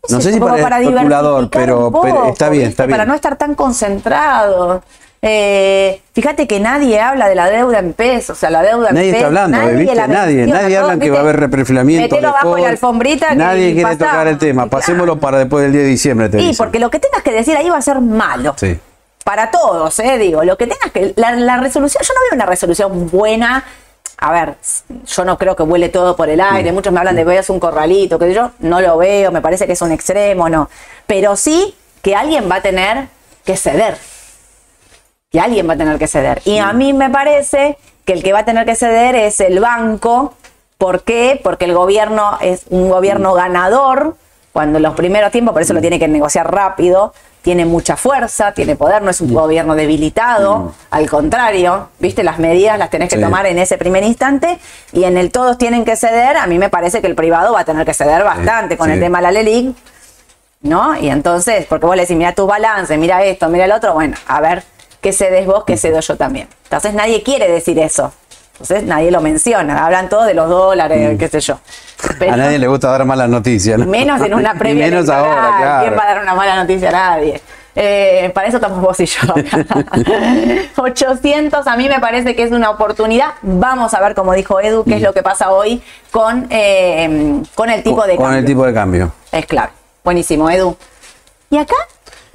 [0.08, 2.96] No sé si para, el especulador, pero, pero está bien, está bien.
[2.96, 4.82] Para no estar tan concentrado.
[5.28, 9.08] Eh, fíjate que nadie habla de la deuda en pesos, o sea, la deuda Nadie
[9.08, 9.42] en está pesos.
[9.42, 10.84] hablando, Nadie, nadie ¿no?
[10.86, 12.16] habla que va a haber reperfilamiento.
[12.16, 13.34] Abajo la alfombrita.
[13.34, 14.12] Nadie quiere pasamos.
[14.12, 14.66] tocar el tema.
[14.66, 16.56] Pasémoslo para después del 10 de diciembre, te Sí, dicen.
[16.64, 18.54] porque lo que tengas que decir ahí va a ser malo.
[18.56, 18.78] Sí.
[19.24, 20.16] Para todos, ¿eh?
[20.18, 21.12] Digo, lo que tengas que.
[21.16, 23.64] La, la resolución, yo no veo una resolución buena.
[24.18, 24.54] A ver,
[25.06, 26.70] yo no creo que vuele todo por el aire.
[26.72, 29.72] Muchos me hablan de veas un corralito, que yo no lo veo, me parece que
[29.72, 30.70] es un extremo, no.
[31.08, 33.08] Pero sí que alguien va a tener
[33.44, 33.96] que ceder.
[35.30, 36.40] Que alguien va a tener que ceder.
[36.44, 39.58] Y a mí me parece que el que va a tener que ceder es el
[39.60, 40.34] banco.
[40.78, 41.40] ¿Por qué?
[41.42, 44.16] Porque el gobierno es un gobierno ganador.
[44.52, 47.12] Cuando en los primeros tiempos, por eso lo tiene que negociar rápido,
[47.42, 52.78] tiene mucha fuerza, tiene poder, no es un gobierno debilitado, al contrario, viste, las medidas
[52.78, 53.22] las tenés que Sí.
[53.22, 54.58] tomar en ese primer instante
[54.92, 57.60] y en el todos tienen que ceder, a mí me parece que el privado va
[57.60, 58.94] a tener que ceder bastante con sí.
[58.94, 59.76] el tema de la LELIC,
[60.62, 60.96] ¿no?
[60.98, 64.16] Y entonces, porque vos le decís, mira tus balances, mira esto, mira el otro, bueno,
[64.26, 64.64] a ver,
[65.06, 66.48] ¿qué cedes vos, qué cedo yo también?
[66.64, 68.12] Entonces nadie quiere decir eso.
[68.54, 71.60] Entonces nadie lo menciona, hablan todos de los dólares, qué sé yo.
[72.18, 73.86] Pero- a nadie le gusta dar malas noticias, ¿no?
[73.86, 75.84] Menos en una previa menos ahora, claro.
[75.86, 77.40] ¿Quién va a dar una mala noticia a nadie?
[77.76, 79.20] Eh, para eso estamos vos y yo.
[80.76, 83.34] 800 a mí me parece que es una oportunidad.
[83.42, 87.70] Vamos a ver, como dijo Edu, qué es lo que pasa hoy con, eh, con
[87.70, 88.38] el tipo de Con cambio.
[88.40, 89.12] el tipo de cambio.
[89.30, 89.70] Es clave.
[90.02, 90.76] Buenísimo, Edu.
[91.50, 91.76] ¿Y acá?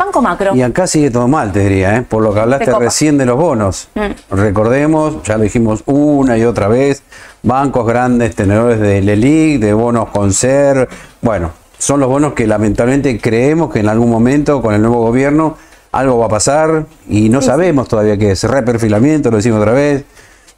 [0.05, 0.55] Banco Macro.
[0.55, 2.01] Y acá sigue todo mal, te diría, ¿eh?
[2.01, 3.87] por lo que hablaste recién de los bonos.
[3.93, 4.35] Mm.
[4.35, 7.03] Recordemos, ya lo dijimos una y otra vez,
[7.43, 10.89] bancos grandes, tenedores de LELIC, de bonos con SER,
[11.21, 15.57] bueno, son los bonos que lamentablemente creemos que en algún momento con el nuevo gobierno
[15.91, 20.03] algo va a pasar y no sabemos todavía qué es, reperfilamiento, lo decimos otra vez,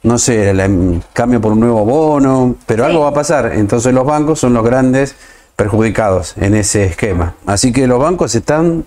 [0.04, 2.90] no sé, el em, cambio por un nuevo bono, pero Sí.
[2.90, 3.52] algo va a pasar.
[3.54, 5.16] Entonces los bancos son los grandes
[5.56, 7.34] perjudicados en ese esquema.
[7.46, 8.84] Así que los bancos están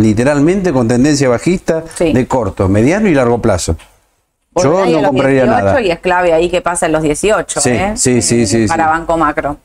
[0.00, 2.12] literalmente con tendencia bajista Sí.
[2.12, 3.76] de corto, mediano y largo plazo.
[4.56, 5.80] Yo no compraría 18 nada.
[5.80, 7.60] Y es clave ahí que pasa en los 18.
[7.60, 7.92] Sí, ¿eh?
[7.96, 8.90] sí, sí, Eh, sí, Para sí.
[8.90, 9.56] Banco Macro.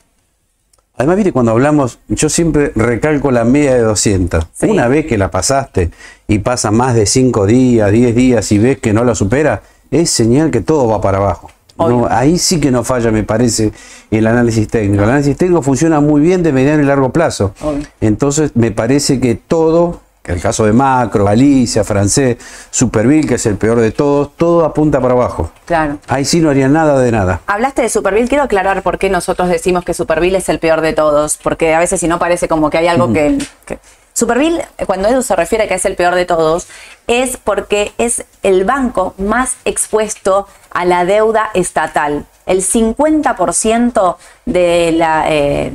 [0.98, 4.46] Además, viste, cuando hablamos, yo siempre recalco la media de 200.
[4.54, 4.66] Sí.
[4.66, 5.90] Una vez que la pasaste
[6.26, 10.08] y pasa más de 5 días, 10 días y ves que no la supera, es
[10.10, 11.50] señal que todo va para abajo.
[11.78, 13.70] No, ahí sí que no falla, me parece,
[14.10, 15.02] el análisis técnico.
[15.02, 17.52] El análisis técnico funciona muy bien de mediano y largo plazo.
[17.60, 17.82] Obvio.
[18.00, 20.00] Entonces, me parece que todo,
[20.32, 22.36] el caso de Macro, Galicia, Francés,
[22.70, 25.50] Superville, que es el peor de todos, todo apunta para abajo.
[25.64, 25.98] Claro.
[26.08, 27.40] Ahí sí no haría nada de nada.
[27.46, 30.92] Hablaste de Superville, quiero aclarar por qué nosotros decimos que Superville es el peor de
[30.92, 33.78] todos, porque a veces si no parece como que hay algo que, que-
[34.12, 36.68] Superville, cuando Edu se refiere a que es el peor de todos,
[37.06, 42.24] es porque es el banco más expuesto a la deuda estatal.
[42.46, 45.24] El 50% de la...
[45.28, 45.72] eh,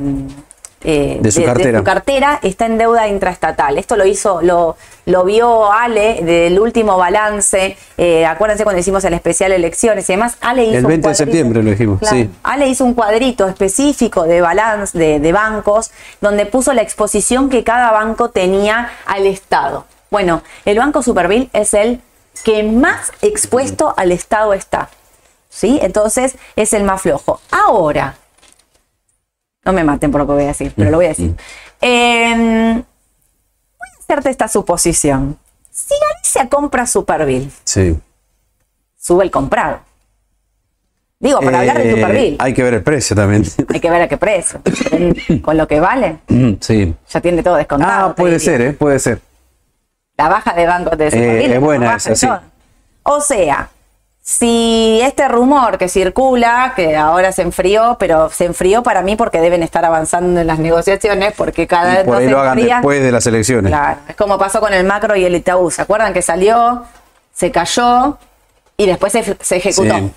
[0.84, 1.82] eh, De su cartera.
[1.84, 3.78] cartera está en deuda intraestatal.
[3.78, 7.76] Esto lo hizo, lo, lo vio Ale del último balance.
[7.96, 10.36] eh, acuérdense cuando hicimos el especial elecciones y demás.
[10.40, 12.28] Ale hizo El un 20 de septiembre lo dijimos, sí.
[12.42, 15.90] Ale hizo un cuadrito específico de balance de, de bancos
[16.20, 19.86] donde puso la exposición que cada banco tenía al Estado.
[20.10, 22.00] Bueno, el Banco Superville es el
[22.44, 24.88] que más expuesto al Estado está.
[25.48, 25.78] ¿Sí?
[25.82, 27.40] Entonces es el más flojo.
[27.50, 28.14] Ahora,
[29.64, 31.34] no me maten por lo que voy a decir, pero lo voy a decir.
[31.80, 35.38] Eh, voy a hacerte esta suposición.
[35.70, 37.98] Si Galicia compra Superville, Sí.
[38.98, 39.80] sube el comprado.
[41.18, 43.44] Digo, para hablar de Eh, Superville, Hay que ver el precio también.
[43.72, 44.60] hay que ver a qué precio.
[45.42, 46.18] Con lo que vale,
[46.60, 46.94] sí.
[47.08, 48.08] ya tiene todo descontado.
[48.10, 48.72] Ah, puede ser, ¿eh?
[48.72, 49.20] Puede ser.
[50.16, 52.26] La baja de bancos de Eh, Superville es buena esa, sí.
[53.04, 53.70] O sea,
[54.24, 59.40] si este rumor que circula, que ahora se enfrió, pero se enfrió para mí porque
[59.40, 63.10] deben estar avanzando en las negociaciones, porque cada vez por ahí lo hagan después de
[63.10, 63.70] las elecciones.
[63.70, 65.70] Claro, es como pasó con el macro y el Itaú.
[65.72, 66.84] ¿Se acuerdan que salió,
[67.34, 68.16] se cayó
[68.76, 69.96] y después se, se ejecutó?
[69.96, 70.12] Sí.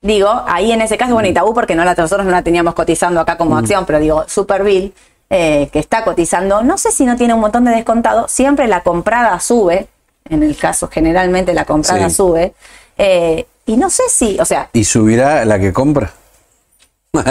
[0.00, 3.18] digo, ahí en ese caso, bueno, Itaú, porque no la, nosotros no la teníamos cotizando
[3.20, 4.92] acá como acción, pero digo, Superville,
[5.30, 8.82] eh, que está cotizando, no sé si no tiene un montón de descontado, siempre la
[8.82, 9.88] comprada sube,
[10.28, 12.14] en el caso generalmente la comprada Sí.
[12.14, 12.54] sube,
[12.98, 16.12] eh, y no sé si, o sea, ¿Y subirá la que compra?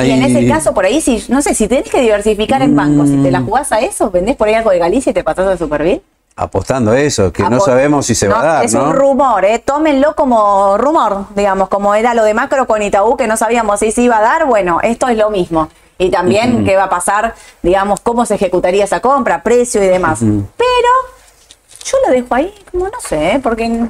[0.04, 3.10] y en ese caso por ahí, si, no sé, si tenés que diversificar en bancos,
[3.10, 5.46] si te la jugás a eso, vendés por ahí algo de Galicia y te pasás
[5.48, 6.02] a Superville.
[6.36, 8.86] Apostando a eso, que no sabemos si se va a dar, Es ¿no?
[8.86, 9.60] un rumor, ¿eh?
[9.60, 13.92] tómenlo como rumor, digamos, como era lo de Macro con Itaú, que no sabíamos si
[13.92, 15.70] se iba a dar, bueno, esto es lo mismo.
[16.00, 20.20] Y también qué va a pasar, digamos, cómo se ejecutaría esa compra, precio y demás.
[20.22, 20.90] Pero
[21.86, 23.40] yo lo dejo ahí, como no sé, ¿eh?
[23.44, 23.90] porque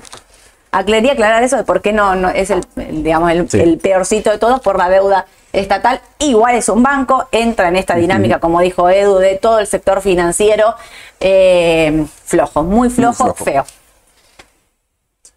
[0.74, 3.60] aclaría aclarar eso de por qué no, no es el, digamos, el, Sí.
[3.60, 6.02] el peorcito de todos por la deuda estatal.
[6.20, 10.02] Igual es un banco, entra en esta dinámica, como dijo Edu, de todo el sector
[10.02, 10.76] financiero,
[11.20, 13.46] eh, flojo, muy flojo, flojo.
[13.46, 13.66] feo.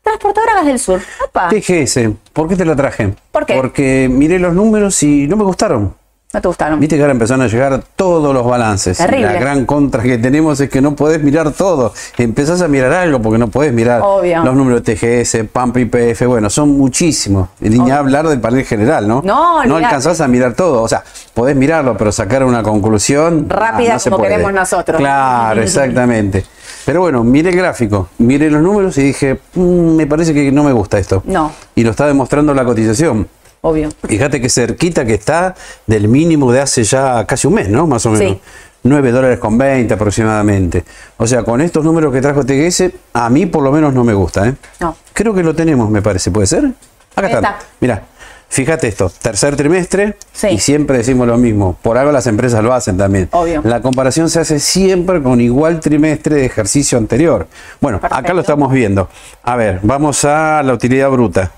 [0.03, 1.01] Transportadora Gas del Sur.
[1.27, 1.99] Opa, TGS,
[2.33, 3.15] ¿por qué te la traje?
[3.33, 3.55] ¿Por qué?
[3.55, 5.95] Porque miré los números y no me gustaron.
[6.35, 6.81] No te gustaron.
[6.81, 8.99] Viste que ahora empezaron a llegar todos los balances.
[8.99, 9.27] Terrible.
[9.27, 11.95] La gran contra que tenemos es que no podés mirar todo.
[12.19, 14.45] Empezás a mirar algo porque no podés mirar Obvio.
[14.45, 16.27] los números de TGS, PAMP, IPF.
[16.27, 17.49] Bueno, son muchísimos.
[17.61, 19.23] Y ni hablar del panel general, ¿no?
[19.25, 19.85] No, no olvidate.
[19.87, 20.83] alcanzás a mirar todo.
[20.83, 23.49] O sea, podés mirarlo, pero sacar una conclusión.
[23.49, 24.99] Rápida ah, no se como queremos nosotros.
[24.99, 26.45] Claro, exactamente.
[26.85, 30.63] Pero bueno, miré el gráfico, miré los números y dije, "Mm, me parece que no
[30.63, 31.23] me gusta esto.
[31.27, 31.51] No.
[31.75, 33.27] Y lo está demostrando la cotización.
[33.63, 33.89] Obvio.
[34.07, 35.55] Fíjate que cerquita que está
[35.87, 37.87] del mínimo de hace ya casi un mes, ¿no?
[37.87, 38.35] Más o menos.
[38.35, 38.41] Sí.
[38.87, 40.85] 9 dólares con 20 aproximadamente.
[41.17, 44.15] O sea, con estos números que trajo TGS, a mí por lo menos no me
[44.15, 44.55] gusta, ¿eh?
[44.81, 44.97] No.
[45.13, 46.31] Creo que lo tenemos, me parece.
[46.31, 46.73] ¿Puede ser?
[47.15, 47.39] Acá está.
[47.39, 47.59] está.
[47.81, 48.03] Mira,
[48.49, 49.11] fíjate esto.
[49.21, 50.17] Tercer trimestre.
[50.33, 50.49] Sí.
[50.49, 51.77] Y siempre decimos lo mismo.
[51.83, 53.29] Por algo las empresas lo hacen también.
[53.33, 53.63] Obvio.
[53.65, 57.49] La comparación se hace siempre con igual trimestre de ejercicio anterior.
[57.81, 59.09] Bueno, acá lo estamos viendo.
[59.43, 61.51] A ver, vamos a la utilidad bruta.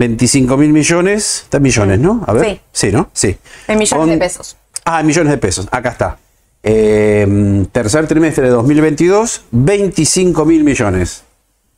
[0.00, 2.24] 25 mil millones, está en millones, ¿no?
[2.26, 2.44] A ver.
[2.46, 2.60] Sí.
[2.72, 3.10] Sí, ¿no?
[3.12, 3.36] Sí.
[3.68, 4.56] En millones Con- de pesos.
[4.86, 5.68] Ah, en millones de pesos.
[5.70, 6.16] Acá está.
[6.62, 11.22] Eh, tercer trimestre de 2022, 25 mil millones.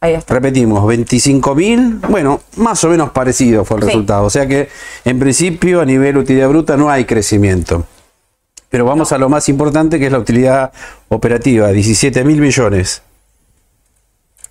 [0.00, 0.34] Ahí está.
[0.34, 3.86] Repetimos, 25 mil, bueno, más o menos parecido fue el Sí.
[3.88, 4.24] resultado.
[4.24, 4.68] O sea que
[5.04, 7.86] en principio a nivel utilidad bruta no hay crecimiento.
[8.70, 10.72] Pero vamos a lo más importante que es la utilidad
[11.08, 13.02] operativa, 17 mil millones.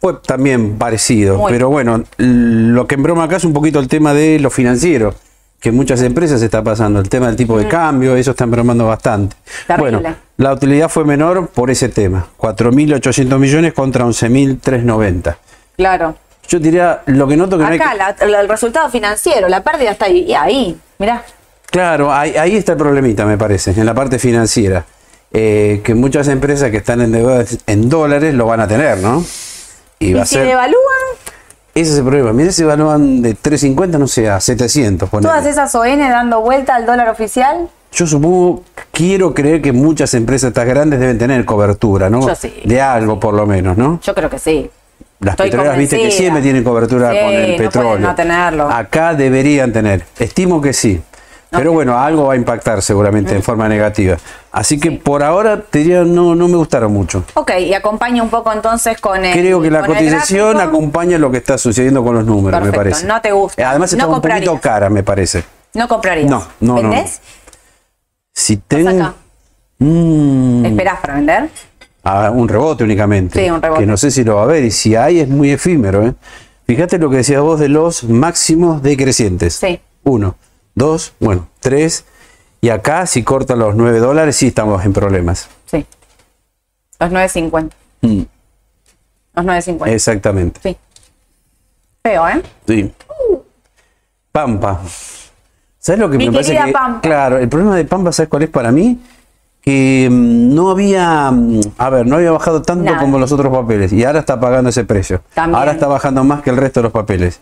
[0.01, 1.51] Fue también parecido, Muy.
[1.53, 5.13] pero bueno, lo que embroma acá es un poquito el tema de lo financiero,
[5.59, 8.87] que en muchas empresas está pasando, el tema del tipo de cambio, eso está embromando
[8.87, 9.35] bastante.
[9.67, 9.91] Terrible.
[9.99, 15.35] Bueno, la utilidad fue menor por ese tema, 4.800 millones contra 11.390.
[15.77, 16.15] Claro.
[16.47, 17.77] Yo diría, lo que noto que no hay...
[17.79, 20.33] Acá la- la- el resultado financiero, la pérdida está ahí.
[20.33, 20.75] ahí.
[20.97, 21.23] Mirá.
[21.67, 24.83] Claro, ahí, ahí está el problemita, me parece, en la parte financiera.
[25.31, 29.23] Eh, que muchas empresas que están endeudadas en dólares lo van a tener, ¿no?
[30.01, 30.47] Y Y va a si ser...
[30.47, 30.75] devalúan,
[31.73, 32.33] Ese es el problema.
[32.33, 35.09] Mira si evalúan de 350, no sé, a 700.
[35.09, 35.29] ponele.
[35.31, 37.69] todas esas ON dando vuelta al dólar oficial.
[37.93, 42.27] Yo supongo, quiero creer que muchas empresas estas grandes deben tener cobertura, ¿no?
[42.27, 42.53] Yo sí.
[42.65, 43.99] De algo por lo menos, ¿no?
[44.01, 44.69] Yo creo que sí.
[45.19, 47.99] Las Estoy petroleras, viste que siempre tienen cobertura Sí, con el no petróleo.
[47.99, 48.69] no tenerlo.
[48.71, 50.03] Acá deberían tener.
[50.17, 50.99] Estimo que sí.
[51.51, 53.35] Pero bueno, algo va a impactar seguramente Mm.
[53.37, 54.17] en forma negativa.
[54.53, 57.25] Así que por ahora te diría, no, no me gustaron mucho.
[57.33, 59.33] Ok, y acompaña un poco entonces con el.
[59.33, 63.05] Creo que la cotización acompaña lo que está sucediendo con los números, me Perfecto, parece.
[63.07, 63.61] no te gusta.
[63.61, 65.43] Eh, Además está No un poquito cara, me parece.
[65.73, 66.29] No comprarías.
[66.29, 66.89] No, no, no, no.
[66.89, 67.19] ¿Vendés?
[68.33, 69.13] Si tengo.
[69.79, 71.49] Mm, ¿Esperás para vender?
[72.03, 73.43] a un rebote únicamente.
[73.43, 73.81] Sí, un rebote.
[73.81, 74.63] Que no sé si lo va a ver.
[74.63, 76.03] Y si hay, es muy efímero.
[76.07, 76.13] ¿eh?
[76.65, 79.55] Fíjate lo que decías vos de los máximos decrecientes.
[79.55, 79.79] Sí.
[80.03, 80.35] Uno,
[80.75, 82.05] dos, bueno, tres.
[82.61, 85.49] Y acá, si cortan los 9 dólares, sí estamos en problemas.
[85.65, 85.85] Sí.
[86.99, 87.71] Los 9.50.
[88.01, 88.21] Mm,
[89.35, 89.87] Los 9.50.
[89.87, 90.59] exactamente.
[90.61, 90.77] Sí.
[92.03, 92.41] Feo, ¿eh?
[92.67, 92.91] Sí.
[94.31, 94.79] Pampa.
[95.79, 97.01] ¿Sabes lo que Mi me parece querida que Pampa.
[97.01, 98.99] claro, el problema de Pampa, ¿sabes cuál es para mí?
[99.61, 102.99] Que mm, no había, mm, a ver, no había bajado tanto Nada.
[102.99, 105.21] como los otros papeles y ahora está pagando ese precio.
[105.33, 105.55] También.
[105.57, 107.39] Ahora está bajando más que el resto de los papeles.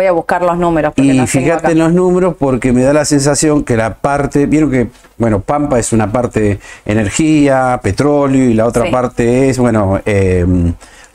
[0.00, 0.94] Voy a buscar los números.
[0.96, 4.86] Y fíjate en los números porque me da la sensación que la parte, vieron que,
[5.18, 8.90] bueno, Pampa es una parte energía, petróleo y la otra Sí.
[8.90, 10.46] parte es, bueno, eh,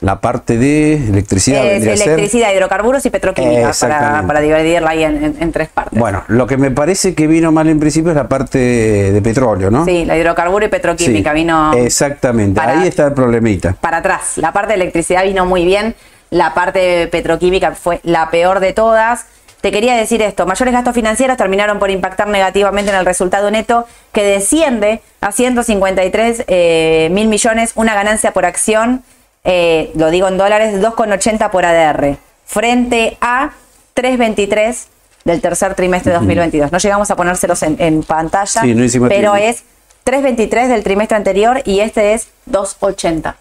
[0.01, 1.65] la parte de electricidad.
[1.65, 1.93] Es ser.
[2.09, 5.97] electricidad, hidrocarburos y petroquímica para, para dividirla ahí en, en- en tres partes.
[5.99, 9.71] Bueno, lo que me parece que vino mal en principio es la parte de petróleo,
[9.71, 9.83] ¿no?
[9.85, 13.73] Sí, la hidrocarburo y petroquímica Sí, vino Exactamente, para- ahí está el problemita.
[13.81, 14.33] para atrás.
[14.37, 15.95] La parte de electricidad vino muy bien,
[16.29, 19.25] la parte petroquímica fue la peor de todas.
[19.61, 23.87] Te quería decir esto, mayores gastos financieros terminaron por impactar negativamente en el resultado neto
[24.11, 29.03] que desciende a 153 eh, mil millones, una ganancia por acción,
[29.43, 33.51] eh, lo digo en dólares, 2,80 por ADR, frente a
[33.95, 34.85] 3,23
[35.23, 36.71] del tercer trimestre de 2022.
[36.71, 39.49] No llegamos a ponérselos en, en pantalla, Sí, no hicimos pero tiempo.
[39.49, 39.63] es
[40.05, 43.33] 3.23 del trimestre anterior y este es 2.80.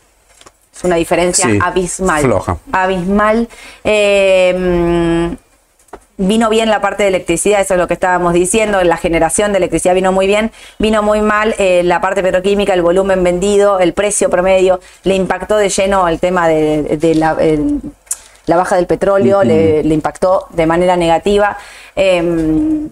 [0.76, 2.22] Es una diferencia Sí, abismal.
[2.22, 2.56] floja.
[2.72, 3.48] Abismal.
[3.84, 5.36] Eh,
[6.16, 9.58] vino bien la parte de electricidad, eso es lo que estábamos diciendo, la generación de
[9.58, 13.94] electricidad vino muy bien, vino muy mal eh, la parte petroquímica, el volumen vendido, el
[13.94, 17.80] precio promedio, le impactó de lleno el tema de, de la, el-
[18.46, 21.56] la baja del petróleo, le, le impactó de manera negativa.
[21.96, 22.88] Eh,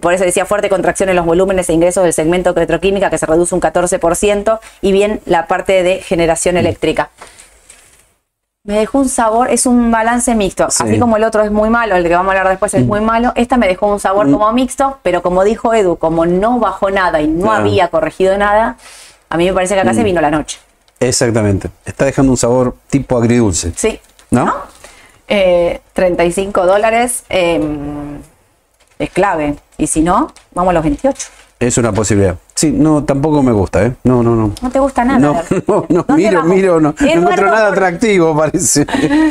[0.00, 3.26] por eso decía fuerte contracción en los volúmenes e ingresos del segmento petroquímica que se
[3.26, 7.10] reduce un 14% y bien la parte de generación eléctrica.
[8.64, 10.68] Me dejó un sabor, es un balance mixto.
[10.70, 10.82] Sí.
[10.82, 13.00] Así como el otro es muy malo, el que vamos a hablar después es muy
[13.00, 16.90] malo, esta me dejó un sabor como mixto, pero como dijo Edu, como no bajó
[16.90, 17.60] nada y no Claro.
[17.60, 18.76] había corregido nada,
[19.28, 20.58] a mí me parece que acá se vino la noche.
[20.98, 21.68] Exactamente.
[21.84, 23.72] Está dejando un sabor tipo agridulce.
[23.76, 24.00] Sí.
[24.30, 24.52] ¿No?
[25.28, 27.60] Eh, 35 dólares eh,
[28.98, 29.56] es clave.
[29.78, 31.28] Y si no, vamos a los 28.
[31.58, 32.36] Es una posibilidad.
[32.54, 33.96] Sí, no, tampoco me gusta, ¿eh?
[34.04, 34.52] No, no, no.
[34.60, 35.18] No te gusta nada.
[35.18, 35.32] No,
[35.66, 36.54] no, no, ¿Dónde miro, vamos?
[36.54, 38.86] miro, no, no encuentro nada atractivo, parece.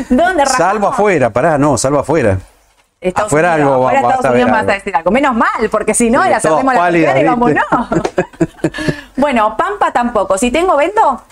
[0.56, 2.38] Salvo afuera, pará, no, salvo afuera.
[3.00, 4.70] Estados Afuera Unidos, algo va- afuera Estados a ver Unidos vas algo.
[4.70, 5.10] a decir algo.
[5.12, 7.64] Menos mal, porque si no, Porque era todos cerremos la pálidas, ventana y ¿viste?
[7.70, 8.00] vámonos.
[9.16, 10.38] bueno, Pampa tampoco.
[10.38, 11.22] Si tengo, vendo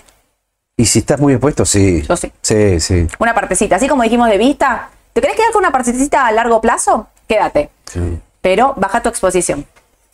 [0.77, 2.03] Y si estás muy expuesto, sí.
[2.07, 2.31] Yo sí.
[2.41, 3.07] Sí, sí.
[3.19, 3.75] una partecita.
[3.77, 7.07] Así como dijimos de vista, ¿te querés quedar con una partecita a largo plazo?
[7.27, 7.69] Quédate.
[7.85, 8.19] sí.
[8.45, 9.65] Pero baja tu exposición.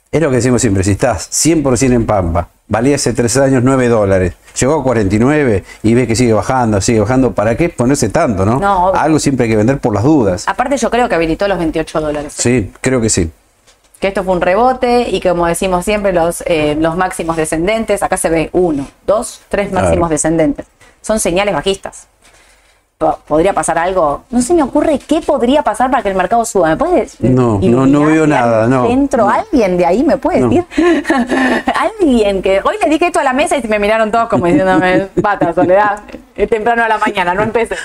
[0.09, 3.89] Es lo que decimos siempre, si estás 100% en Pampa, valía hace tres años 9
[3.89, 8.45] dólares, llegó a 49 y ves que sigue bajando, sigue bajando, ¿para qué ponerse tanto,
[8.45, 8.57] no?
[8.57, 9.01] No, obvio.
[9.01, 10.47] Algo siempre hay que vender por las dudas.
[10.47, 12.33] Aparte, yo creo que habilitó los 28 dólares.
[12.37, 13.29] Sí, creo que sí.
[13.99, 18.01] que esto fue un rebote y que como decimos siempre los, eh, los máximos descendentes,
[18.01, 20.67] acá se ve uno, dos, tres máximos descendentes.
[21.01, 22.07] Son señales bajistas.
[23.01, 24.25] Po- ¿Podría pasar algo?
[24.29, 26.69] No se me ocurre qué podría pasar para que el mercado suba.
[26.69, 28.83] ¿Me puedes No, iluminar no, no si veo nada, no.
[28.87, 29.29] Dentro, No.
[29.31, 30.49] alguien de ahí me puede No.
[30.49, 30.65] decir.
[31.99, 32.61] alguien que.
[32.63, 36.01] Hoy le dije esto a la mesa y me miraron todos como diciéndome, pata, soledad.
[36.35, 37.75] Es temprano a la mañana, no empecé.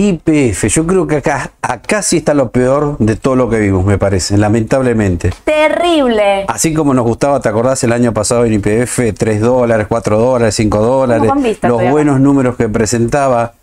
[0.00, 3.84] IPF, yo creo que acá, acá sí está lo peor de todo lo que vimos,
[3.84, 5.32] me parece, lamentablemente.
[5.42, 6.44] Terrible.
[6.46, 9.12] Así como nos gustaba, ¿te acordás el año pasado en IPF?
[9.18, 11.90] 3 dólares, 4 dólares, 5 dólares, los todavía.
[11.90, 13.54] buenos números que presentaba.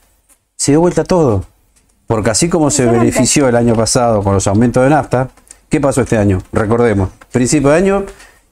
[0.57, 1.45] Se dio vuelta todo.
[2.05, 5.29] Porque así como se benefició el año pasado con los aumentos de nafta,
[5.69, 6.41] ¿qué pasó este año?
[6.51, 8.03] Recordemos, principio de año,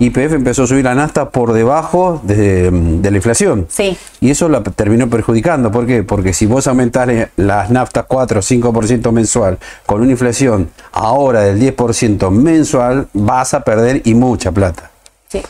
[0.05, 3.67] IPF empezó a subir la nafta por debajo de, de la inflación.
[3.69, 3.97] Sí.
[4.19, 5.71] Y eso la terminó perjudicando.
[5.71, 6.03] ¿Por qué?
[6.03, 11.59] Porque si vos aumentás las naftas 4 o 5% mensual con una inflación ahora del
[11.59, 14.91] 10% mensual, vas a perder y mucha plata.
[15.27, 15.41] Sí.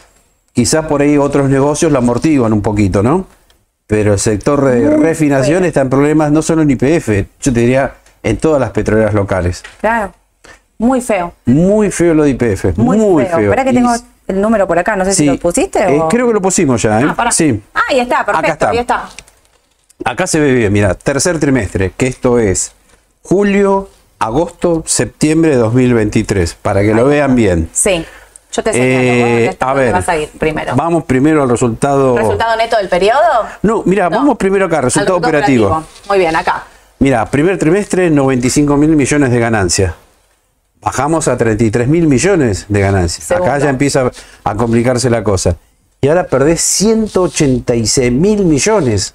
[0.53, 3.25] Quizás por ahí otros negocios la amortiguan un poquito, ¿no?
[3.87, 7.09] Pero el sector de Muy refinación está en problemas no solo en IPF,
[7.41, 7.93] yo te diría
[8.23, 9.63] en todas las petroleras locales.
[9.81, 10.13] Claro.
[10.77, 11.33] Muy feo.
[11.45, 13.37] Muy feo lo de IPF, Muy, muy, feo.
[13.37, 13.51] feo.
[13.55, 13.91] Que tengo
[14.27, 16.07] el número por acá, no sé si lo pusiste eh, o...
[16.09, 17.05] creo que lo pusimos ya, ¿eh?
[17.09, 17.31] Ah, pará.
[17.31, 17.61] sí.
[17.73, 18.69] Ah, ahí está, perfecto, Acá está.
[18.69, 19.09] ahí está.
[20.05, 22.73] Acá se ve bien, mira, tercer trimestre, que esto es
[23.21, 27.69] julio, agosto, septiembre de 2023, para que lo vean bien.
[27.73, 28.05] Sí.
[28.51, 30.75] Yo te señalo, Eh, ¿dónde está- a ver, vas a ir primero?
[30.75, 32.15] vamos primero al resultado.
[32.17, 33.19] ¿Resultado neto del periodo?
[33.63, 34.17] No, mira, No.
[34.17, 35.83] vamos primero acá, resultado operativo.
[36.07, 36.63] Muy bien, acá.
[36.99, 39.95] Mira, primer trimestre, 95 mil millones de ganancia.
[40.83, 43.25] Bajamos a 33 mil millones de ganancias.
[43.27, 43.51] Segundo.
[43.51, 44.11] Acá ya empieza
[44.43, 45.55] a complicarse la cosa.
[46.01, 49.13] Y ahora perdés 186 mil millones.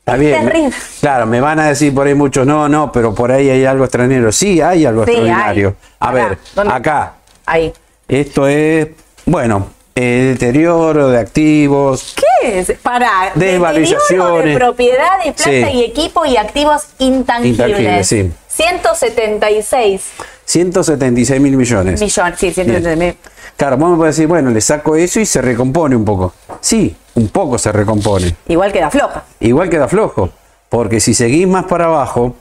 [0.00, 0.72] Está Es bien.
[1.00, 3.84] Claro, me van a decir por ahí muchos, no, no, pero por ahí hay algo
[3.84, 4.32] extrañero.
[4.32, 5.76] Sí, hay algo Sí, extraordinario.
[6.00, 6.08] hay.
[6.08, 6.74] A ver, ¿dónde?
[6.74, 7.12] acá.
[7.46, 7.72] Ahí.
[8.08, 8.88] Esto es,
[9.26, 12.16] bueno, eh, deterioro de activos.
[12.16, 12.72] ¿Qué es?
[12.82, 14.46] Para Desvalorizaciones.
[14.46, 15.76] de propiedad de planta Sí.
[15.76, 17.68] y equipo y activos intangibles.
[17.68, 18.32] Intangibles, sí.
[18.60, 20.02] 176
[20.44, 22.00] 176 mil millones.
[22.00, 22.00] millones.
[22.00, 23.16] Sí, 176 mil.
[23.56, 26.34] Claro, vos me podés decir, bueno, le saco eso y se recompone un poco.
[26.60, 28.34] Sí, un poco se recompone.
[28.48, 29.24] Igual queda floja.
[29.40, 30.30] Igual queda flojo,
[30.68, 32.34] porque si seguís más para abajo,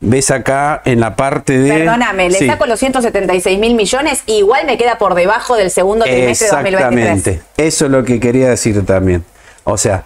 [0.00, 1.72] ves acá en la parte de...
[1.78, 5.70] Perdóname, le Sí, saco los 176 mil millones y igual me queda por debajo del
[5.70, 7.16] segundo trimestre de 2023.
[7.16, 9.24] Exactamente, eso es lo que quería decir también.
[9.64, 10.04] O sea,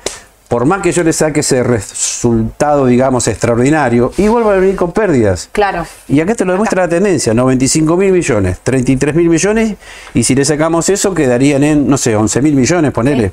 [0.49, 4.92] por más que yo le saque ese resultado, digamos, extraordinario, igual va a venir con
[4.92, 5.49] pérdidas.
[5.53, 5.86] Claro.
[6.09, 9.76] Y acá te lo demuestra la tendencia, 95 mil millones, 33 mil millones,
[10.14, 13.32] y si le sacamos eso quedarían en, no sé, 11 mil millones, ponele.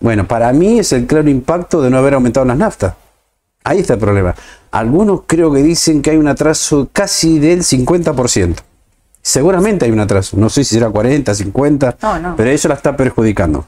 [0.00, 2.94] Bueno, para mí es el claro impacto de no haber aumentado las naftas.
[3.62, 4.34] Ahí está el problema.
[4.70, 8.56] Algunos creo que dicen que hay un atraso casi del 50%.
[9.22, 12.36] Seguramente hay un atraso, no sé si será 40, 50, No, no.
[12.36, 13.66] pero eso la está perjudicando.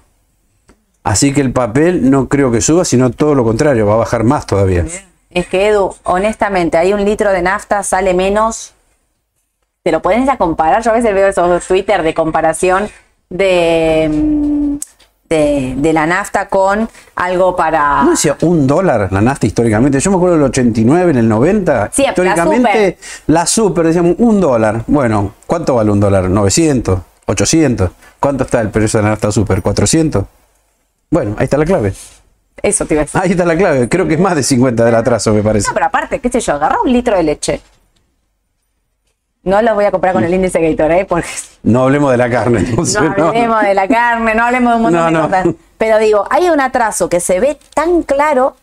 [1.06, 4.24] Así que el papel no creo que suba, sino todo lo contrario, va a bajar
[4.24, 4.84] más todavía.
[5.30, 8.74] es que Edu, honestamente, hay un litro de nafta sale menos.
[9.84, 10.82] ¿Te lo pueden a comparar?
[10.82, 12.88] Yo a veces veo esos Twitter de comparación
[13.30, 14.78] de,
[15.28, 18.02] de, de la nafta con algo para.
[18.02, 20.00] ¿No decía un dólar la nafta históricamente?
[20.00, 21.90] Yo me acuerdo del 89, en el 90.
[21.92, 22.98] Sí, la históricamente,
[23.28, 23.86] la super.
[23.86, 24.82] decíamos un dólar.
[24.88, 26.24] Bueno, ¿cuánto vale un dólar?
[26.24, 27.00] ¿900?
[27.28, 27.90] ¿800?
[28.18, 29.62] ¿Cuánto está el precio de la nafta super?
[29.62, 30.24] ¿400?
[31.10, 31.92] Bueno, ahí está la clave.
[32.62, 33.20] Eso te iba a decir.
[33.22, 33.88] Ahí está la clave.
[33.88, 35.68] Creo que es más de 50 del atraso, me parece.
[35.68, 37.60] No, pero aparte, qué sé yo, agarra un litro de leche.
[39.42, 41.04] No lo voy a comprar con el índice Gatorade, ¿eh?
[41.04, 41.28] Porque
[41.62, 42.60] No hablemos de la carne.
[42.60, 45.54] entonces, no hablemos de la carne, no hablemos de un montón No, de cosas.
[45.78, 48.56] Pero digo, hay un atraso que se ve tan claro,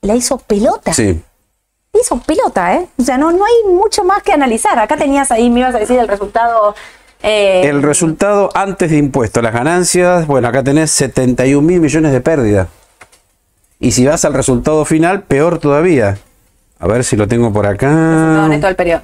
[0.00, 0.92] la hizo pelota.
[0.92, 1.22] Sí.
[1.92, 2.88] Hizo pelota, ¿eh?
[2.98, 4.76] O sea, no, no hay mucho más que analizar.
[4.78, 6.74] Acá tenías ahí, me ibas a decir el resultado.
[7.24, 12.20] Eh, El resultado antes de impuestos, las ganancias, bueno, acá tenés 71 mil millones de
[12.20, 12.68] pérdida.
[13.80, 16.18] Y si vas al resultado final, peor todavía.
[16.78, 18.48] A ver si lo tengo por resultado acá.
[18.48, 19.02] neto del periodo.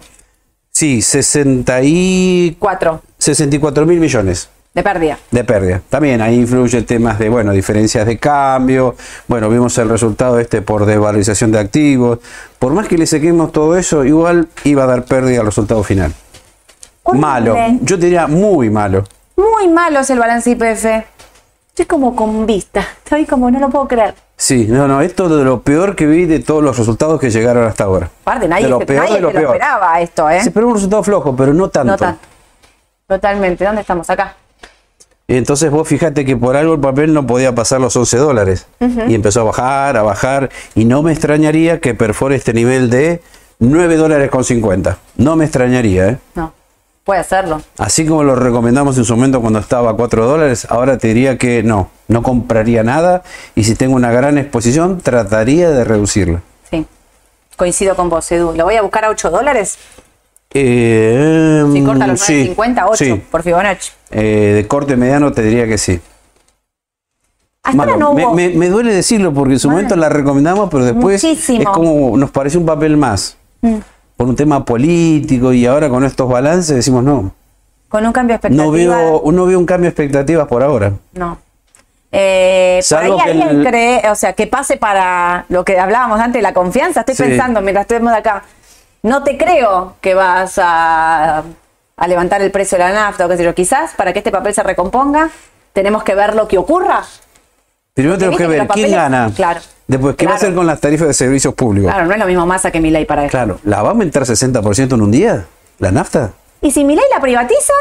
[0.71, 2.57] Sí, 60 y...
[2.59, 5.19] Cuatro 64 mil millones de pérdida.
[5.31, 5.83] de pérdida.
[5.89, 8.95] También ahí influye temas de, bueno, diferencias de cambio.
[9.27, 12.21] Bueno, vimos el resultado este por devalorización de activos.
[12.59, 16.15] Por más que le sequemos todo eso, igual iba a dar pérdida al resultado final.
[17.03, 17.27] Horrible.
[17.27, 17.57] Malo.
[17.83, 19.05] Yo diría muy malo.
[19.37, 20.85] Muy malo es el balance IPF.
[21.69, 22.81] Estoy como con vista.
[23.05, 24.15] Estoy como, no lo puedo creer.
[24.37, 27.31] Sí, no, no, esto es de lo peor que vi de todos los resultados que
[27.31, 28.11] llegaron hasta ahora.
[28.23, 29.57] Aparte, nadie, de lo peor nadie de lo peor.
[29.57, 30.41] esperaba esto, ¿eh?
[30.41, 31.93] Se esperó un resultado flojo, pero no tanto.
[31.93, 32.21] no tanto.
[33.07, 33.65] Totalmente.
[33.65, 34.09] ¿Dónde estamos?
[34.09, 34.37] Acá.
[35.29, 38.67] Entonces vos fíjate que por algo el papel no podía pasar los 11 dólares.
[39.07, 40.51] Y empezó a bajar, a bajar.
[40.75, 43.23] Y no me extrañaría que perfore este nivel de
[43.61, 44.99] 9 dólares con 50.
[45.17, 46.19] No me extrañaría, ¿eh?
[46.35, 46.53] No.
[47.11, 47.61] Puede hacerlo.
[47.77, 51.37] Así como lo recomendamos en su momento cuando estaba a 4 dólares, ahora te diría
[51.39, 53.25] que no, no compraría nada.
[53.57, 56.41] Y si tengo una gran exposición, trataría de reducirla.
[56.71, 56.87] Sí.
[57.57, 58.53] Coincido con vos, Edu.
[58.55, 59.77] ¿Lo voy a buscar a 8 dólares?
[60.55, 63.23] Eh, Si corta los sí, 9.50, 8 sí.
[63.29, 63.91] por Fibonacci.
[64.13, 66.01] Eh, de corte mediano te diría que sí.
[67.65, 68.09] Hasta ahora Malo.
[68.11, 68.35] no me, hubo.
[68.37, 71.61] me- me duele decirlo porque en su momento la recomendamos, pero después Muchísimo.
[71.63, 73.37] es como nos parece un papel más.
[73.63, 73.79] Mm.
[74.21, 77.33] Por un tema político y ahora con estos balances decimos no.
[77.89, 78.65] Con un cambio de expectativa.
[78.67, 80.93] No veo, no veo un cambio de expectativas por ahora.
[81.15, 81.39] No.
[82.13, 86.21] Eh, por ahí que alguien el- cree, o sea, que pase para lo que hablábamos
[86.21, 87.01] antes, la confianza.
[87.01, 87.23] Estoy Sí.
[87.23, 88.43] pensando mientras estuvimos de acá.
[89.03, 91.43] No te creo que vas a,
[91.97, 93.55] a levantar el precio de la nafta o qué sé yo.
[93.55, 95.31] Quizás para que este papel se recomponga,
[95.73, 97.05] tenemos que ver lo que ocurra.
[97.95, 99.31] Primero tenemos que ver quién papeles- gana.
[99.35, 99.61] Claro.
[99.91, 101.91] Después, ¿qué va a hacer con las tarifas de servicios públicos?
[101.91, 103.31] Claro, no es lo mismo masa que mi ley para eso.
[103.33, 105.47] Claro, ¿la va a aumentar 60% en un día?
[105.79, 106.31] ¿La nafta?
[106.63, 107.73] Y si mi ley la privatiza,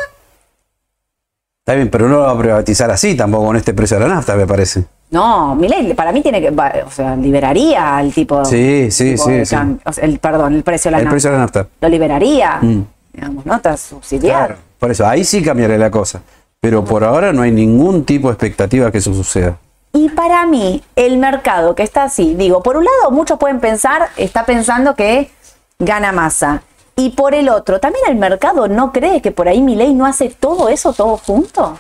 [1.60, 4.16] Está bien, pero no la va a privatizar así tampoco con este precio de la
[4.16, 4.86] nafta, me parece.
[5.12, 8.44] no, mi ley para mí tiene que, o sea, liberaría al tipo.
[8.44, 9.56] Sí, sí, tipo sí, de sí.
[9.56, 9.80] cambio.
[9.86, 11.14] O sea, el, perdón, el precio de la El nafta.
[11.14, 11.68] precio de la nafta.
[11.82, 12.82] Lo liberaría, Mm.
[13.14, 14.48] digamos, notas subsidiar.
[14.48, 16.22] Claro, por eso, ahí sí cambiaría la cosa.
[16.60, 19.58] Pero por ahora no hay ningún tipo de expectativa que eso suceda.
[19.94, 24.10] Y para mí, el mercado que está así, digo, por un lado, muchos pueden pensar,
[24.18, 25.32] está pensando que
[25.80, 26.62] gana masa.
[26.96, 30.06] Y por el otro, también el mercado no cree que por ahí mi ley no
[30.06, 31.80] hace todo eso todo junto.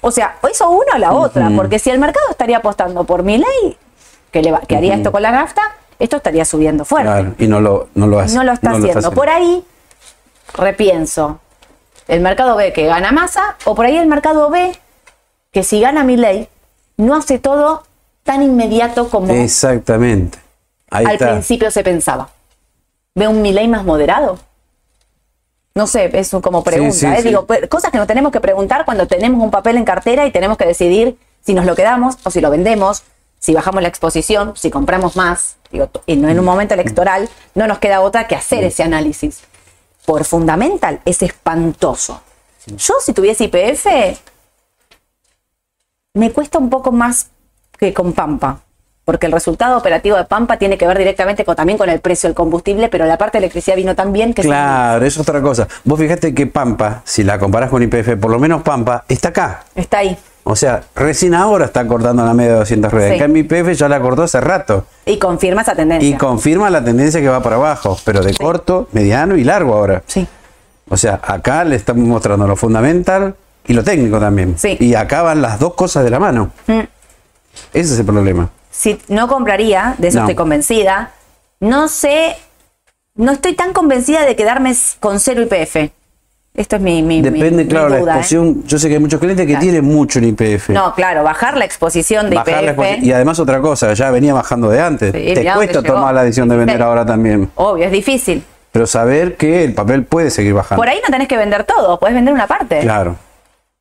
[0.00, 3.22] O sea, o hizo una o la otra, porque si el mercado estaría apostando por
[3.24, 3.76] mi ley,
[4.30, 5.62] que, le va- que haría esto con la nafta,
[5.98, 7.08] esto estaría subiendo fuerte.
[7.10, 8.36] Claro, y no lo, no lo hace.
[8.36, 9.10] no lo está haciendo.
[9.16, 9.64] Por ahí,
[10.54, 11.40] repienso.
[12.08, 14.78] El mercado ve que gana masa, o por ahí el mercado ve
[15.52, 16.48] que si gana mi ley,
[16.96, 17.84] no hace todo
[18.22, 20.38] tan inmediato como Exactamente.
[20.90, 21.30] Ahí al está.
[21.32, 22.30] principio se pensaba.
[23.14, 24.38] Ve un Milei más moderado.
[25.74, 26.94] No sé, es como pregunta.
[26.94, 27.16] sí, ¿eh?
[27.18, 27.28] sí.
[27.28, 30.30] Digo, pe- cosas que nos tenemos que preguntar cuando tenemos un papel en cartera y
[30.32, 33.02] tenemos que decidir si nos lo quedamos o si lo vendemos,
[33.38, 35.56] si bajamos la exposición, si compramos más.
[35.70, 39.40] Digo, en en un momento electoral no nos queda otra que hacer ese análisis.
[40.06, 42.22] Por fundamental es espantoso.
[42.66, 43.86] Yo si tuviese IPF,
[46.16, 47.28] me cuesta un poco más
[47.78, 48.60] que con Pampa,
[49.04, 52.28] porque el resultado operativo de Pampa tiene que ver directamente con, también con el precio
[52.28, 55.40] del combustible, pero la parte de electricidad vino tan bien que se- Claro, es otra
[55.42, 55.68] cosa.
[55.84, 59.64] Vos fijate que Pampa, si la comparás con IPF, por lo menos Pampa está acá.
[59.74, 60.16] está ahí.
[60.48, 63.08] O sea, recién ahora está cortando la media de 200 redes.
[63.08, 63.14] Sí.
[63.14, 64.86] En cambio, IPF ya la cortó hace rato.
[65.04, 66.08] Y confirma esa tendencia.
[66.08, 70.02] Y confirma la tendencia que va para abajo, pero de corto, mediano y largo ahora.
[70.06, 70.26] Sí.
[70.88, 73.34] O sea, acá le estamos mostrando lo fundamental
[73.68, 74.56] y lo técnico también.
[74.58, 74.76] Sí.
[74.80, 76.50] Y acá van las dos cosas de la mano.
[76.66, 76.80] Mm.
[77.72, 78.50] Ese es el problema.
[78.70, 80.24] Si no compraría, de eso No.
[80.24, 81.12] estoy convencida.
[81.60, 82.36] No sé,
[83.14, 85.90] no estoy tan convencida de quedarme con cero IPF.
[86.54, 88.18] Esto es mi, mi, Depende, mi claro, la duda, ¿eh?
[88.20, 88.64] exposición.
[88.66, 89.62] Yo sé que hay muchos clientes que Claro.
[89.62, 90.70] tienen mucho en IPF.
[90.70, 93.02] No, claro, bajar la exposición de IPF.
[93.02, 95.12] y además otra cosa, ya venía bajando de antes.
[95.12, 97.50] Sí, Te cuesta tomar la decisión de vender ahora también.
[97.56, 98.42] Obvio, es difícil.
[98.72, 100.80] Pero saber que el papel puede seguir bajando.
[100.80, 102.80] Por ahí no tenés que vender todo, puedes vender una parte.
[102.80, 103.16] Claro.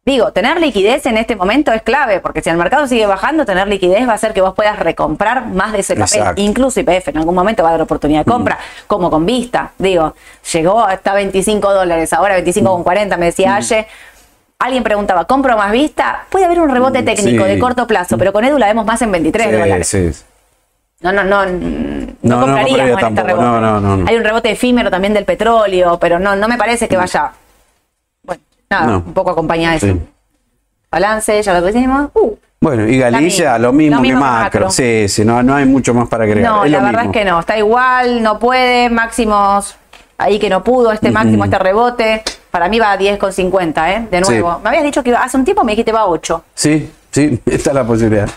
[0.08, 3.68] Digo, tener liquidez en este momento es clave, porque si el mercado sigue bajando, tener
[3.68, 6.42] liquidez va a hacer que vos puedas recomprar más de ese papel, Exacto.
[6.44, 7.08] incluso IPF.
[7.08, 9.72] En algún momento va a dar oportunidad de compra, como con Vista.
[9.80, 10.14] Digo,
[10.54, 13.88] llegó hasta 25 dólares, ahora 25 con 40, me decía Aye.
[14.60, 16.26] Alguien preguntaba, ¿compro más Vista?
[16.30, 17.50] Puede haber un rebote Mm, técnico sí.
[17.50, 19.88] de corto plazo, pero con Edu la vemos más en 23 Sí, dólares.
[19.88, 20.12] sí.
[21.02, 23.44] No, no, no, no, No, compraríamos compraría en este rebote.
[23.44, 24.08] no, no, no, no.
[24.08, 27.32] Hay un rebote efímero también del petróleo, pero no, no me parece que vaya.
[28.70, 28.98] Nada, No.
[28.98, 29.88] un poco acompañada de eso.
[29.88, 30.02] Sí.
[30.92, 32.10] Balance, ya lo decimos.
[32.14, 34.60] Uh, Bueno, y Galicia lo mismo Lo que mismo que macro.
[34.62, 34.72] macro.
[34.72, 36.52] Sí, sí, no, no hay mucho más para agregar.
[36.52, 37.12] no, es la verdad mismo.
[37.14, 37.40] es que no.
[37.40, 38.90] Está igual, no puede.
[38.90, 39.76] Máximos
[40.18, 42.24] ahí que no pudo, este máximo, este rebote.
[42.50, 44.08] Para mí va a 10,50, ¿eh?
[44.10, 44.54] De nuevo.
[44.56, 44.60] Sí.
[44.64, 46.44] Me habías dicho que hace un tiempo me dijiste va a 8.
[46.56, 48.30] Sí, sí, esta es la posibilidad.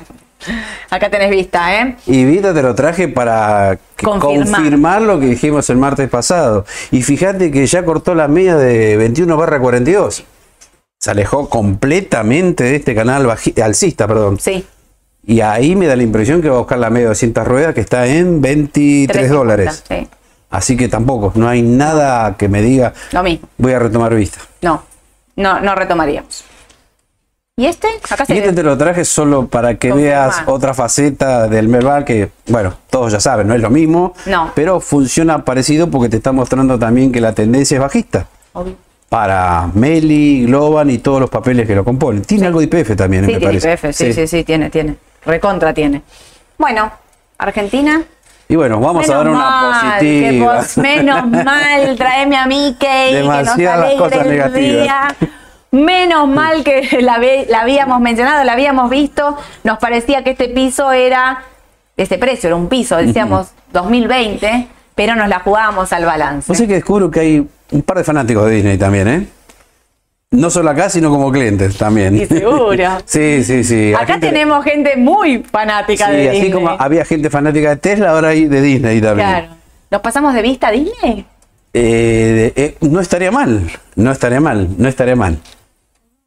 [0.91, 1.97] Acá tenés vista, ¿eh?
[2.07, 4.47] Y Vita te lo traje para Confirmar.
[4.61, 5.03] confirmar.
[5.03, 6.65] lo que dijimos el martes pasado.
[6.91, 10.25] Y fíjate que ya cortó la media de 21 barra 42.
[11.01, 13.29] Se alejó completamente de este canal
[13.63, 14.39] alcista, perdón.
[14.41, 14.65] Sí.
[15.27, 17.75] Y ahí me da la impresión que va a buscar la media de 200 ruedas
[17.75, 19.85] que está en 23 3,50, dólares.
[19.89, 20.09] Sí.
[20.51, 23.47] Así que tampoco, no hay nada que me diga Lo mismo.
[23.59, 24.39] voy a retomar vista.
[24.63, 24.83] No,
[25.37, 26.45] no, no retomaríamos.
[27.59, 27.89] ¿Y este?
[28.09, 32.05] Acá se Y este te lo traje solo para que veas otra faceta del Merval
[32.05, 34.53] que, bueno, todos ya saben, no es lo mismo, No.
[34.55, 38.77] pero funciona parecido porque te está mostrando también que la tendencia es bajista Obvio.
[39.09, 42.23] para Meli, Globan y todos los papeles que lo componen.
[42.23, 43.73] Tiene algo de IPF también, Sí, me tiene parece.
[43.89, 44.95] IPF, sí, sí, sí, tiene, tiene.
[45.27, 46.03] Recontra tiene.
[46.59, 46.93] Bueno,
[47.39, 48.03] Argentina.
[48.49, 50.57] Y bueno, vamos a dar una mal, que positiva.
[50.59, 54.55] pos- menos mal, tráeme a Mickey, que nos alegre cosas el negativas.
[54.55, 55.17] día.
[55.71, 59.37] Menos mal que la, ve- la habíamos mencionado, la habíamos visto.
[59.65, 61.43] Nos parecía que este piso era,
[61.97, 66.47] este precio era un piso, decíamos 2020, pero nos la jugábamos al balance.
[66.49, 69.27] Vos sé que descubro que hay un par de fanáticos de Disney también, ¿eh?
[70.31, 72.15] No solo acá, sino como clientes también.
[72.17, 72.99] Y seguro.
[73.07, 73.95] sí, sí, sí.
[73.95, 76.53] Acá gente- tenemos gente muy fanática Sí, de así Disney.
[76.53, 79.29] como había gente fanática de Tesla, ahora hay de Disney también.
[79.29, 79.47] Claro.
[79.91, 81.25] ¿Nos pasamos de vista a Disney?
[81.73, 85.39] Eh, eh, no estaría mal, no estaría mal, no estaría mal.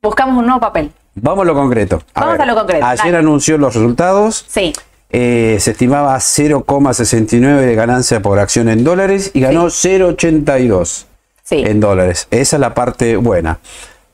[0.04, 0.92] Buscamos un nuevo papel.
[1.14, 2.02] Vamos a lo concreto.
[2.16, 3.18] Vamos a lo concreto, Ayer dale.
[3.20, 4.46] anunció los resultados.
[4.48, 4.74] Sí.
[5.12, 11.06] eh, se estimaba 0,69 de ganancia por acción en dólares y ganó 0,82
[11.44, 11.58] Sí.
[11.68, 12.28] en dólares.
[12.32, 13.60] Esa es la parte buena.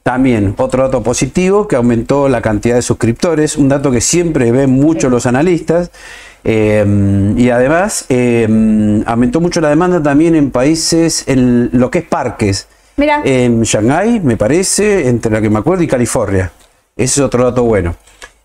[0.04, 4.70] También otro dato positivo que aumentó la cantidad de suscriptores, un dato que siempre ven
[4.72, 5.92] mucho los analistas.
[6.44, 12.06] eh, y además eh, aumentó mucho la demanda también en países, en lo que es
[12.06, 12.68] parques.
[12.98, 13.22] Mira.
[13.24, 16.52] En Shanghái, me parece, entre la que me acuerdo, y California.
[16.96, 17.96] Ese es otro dato bueno.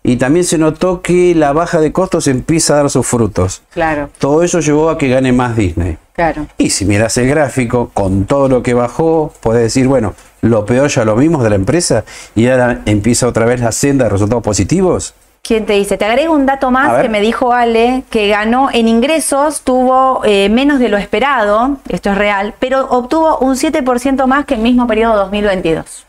[0.03, 3.63] Y también se notó que la baja de costos empieza a dar sus frutos.
[3.73, 5.97] Claro, Todo eso llevó a que gane más Disney.
[6.11, 6.45] claro.
[6.57, 10.89] Y si miras el gráfico, con todo lo que bajó, puedes decir, bueno, lo peor
[10.89, 12.03] ya lo vimos de la empresa
[12.35, 15.13] y ahora empieza otra vez la senda de resultados positivos.
[15.45, 15.97] ¿Quién te dice?
[15.97, 20.47] Te agrego un dato más que me dijo Ale, que ganó en ingresos, tuvo eh,
[20.47, 24.87] menos de lo esperado, esto es real, pero obtuvo un 7% más que el mismo
[24.87, 26.05] periodo 2022.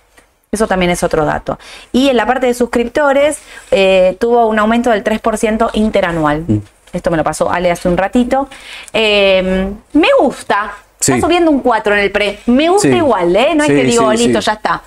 [0.53, 1.59] Eso también es otro dato.
[1.91, 3.41] Y en la parte de suscriptores,
[3.72, 6.45] eh, tuvo un aumento del 3% interanual.
[6.47, 6.59] Mm.
[6.93, 8.49] Esto me lo pasó Ale hace un ratito.
[8.93, 10.74] Eh, me gusta.
[11.01, 11.11] Sí.
[11.11, 12.39] Está subiendo un 4 en el pre.
[12.47, 12.95] Me gusta Sí.
[12.95, 13.53] igual, ¿eh?
[13.57, 14.80] No es que digo, listo, ya está.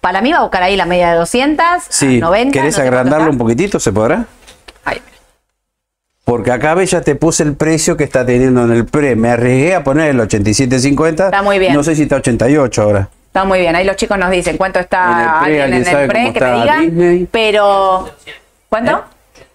[0.00, 2.52] Para mí va a buscar ahí la media de 200, Sí, 90.
[2.52, 3.32] ¿querés no agrandarlo está.
[3.32, 3.80] un poquitito?
[3.80, 4.24] ¿Se podrá?
[4.84, 5.00] Ahí.
[6.24, 9.16] Porque acá ve, ya te puse el precio que está teniendo en el pre.
[9.16, 11.24] Me arriesgué a poner el 87.50.
[11.26, 11.74] Está muy bien.
[11.74, 13.08] No sé si está 88 ahora.
[13.26, 15.88] Está muy bien, ahí los chicos nos dicen cuánto En el está pre, alguien en
[15.96, 17.28] el pre que me está diga, Disney.
[17.30, 18.08] pero
[18.68, 19.04] ¿cuánto?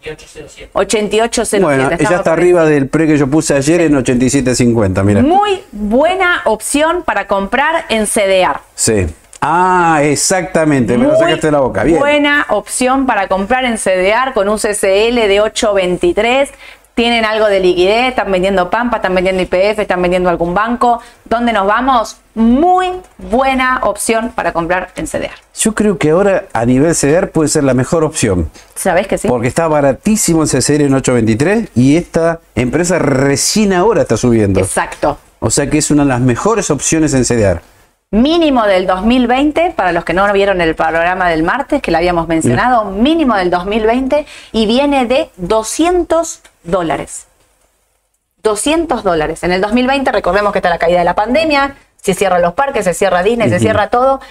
[0.05, 0.69] 8807.
[0.73, 1.63] 8807.
[1.63, 5.21] Bueno, ya estaba está por arriba del pre que yo puse ayer en 87.50, mira.
[5.21, 8.59] Muy buena opción para comprar en CDR.
[8.75, 9.07] Sí.
[9.45, 11.83] Ah, exactamente, me lo Muy sacaste de la boca.
[11.83, 11.99] Bien.
[11.99, 16.49] Buena opción para comprar en CDR con un CCL de 823.
[16.95, 21.01] Tienen algo de liquidez, están vendiendo Pampa, están vendiendo IPF, están vendiendo algún banco.
[21.25, 22.21] ¿Dónde nos vamos?
[22.35, 22.87] Muy
[23.17, 25.33] buena opción para comprar en CDR.
[25.59, 28.49] Yo creo que ahora a nivel CDR puede ser la mejor opción.
[28.75, 29.27] ¿Sabés que sí?
[29.27, 34.61] Porque está baratísimo el CCR en 823 y esta empresa recién ahora está subiendo.
[34.61, 35.17] Exacto.
[35.39, 37.72] O sea que es una de las mejores opciones en CDR.
[38.13, 42.27] Mínimo del 2020, para los que no vieron el programa del martes, que lo habíamos
[42.27, 47.25] mencionado, mínimo del 2020 y viene de 200 dólares.
[48.43, 49.41] 200 dólares.
[49.41, 52.85] En el 2020, recordemos que está la caída de la pandemia, se cierran los parques,
[52.85, 54.21] se cierra Disney, se cierra todo.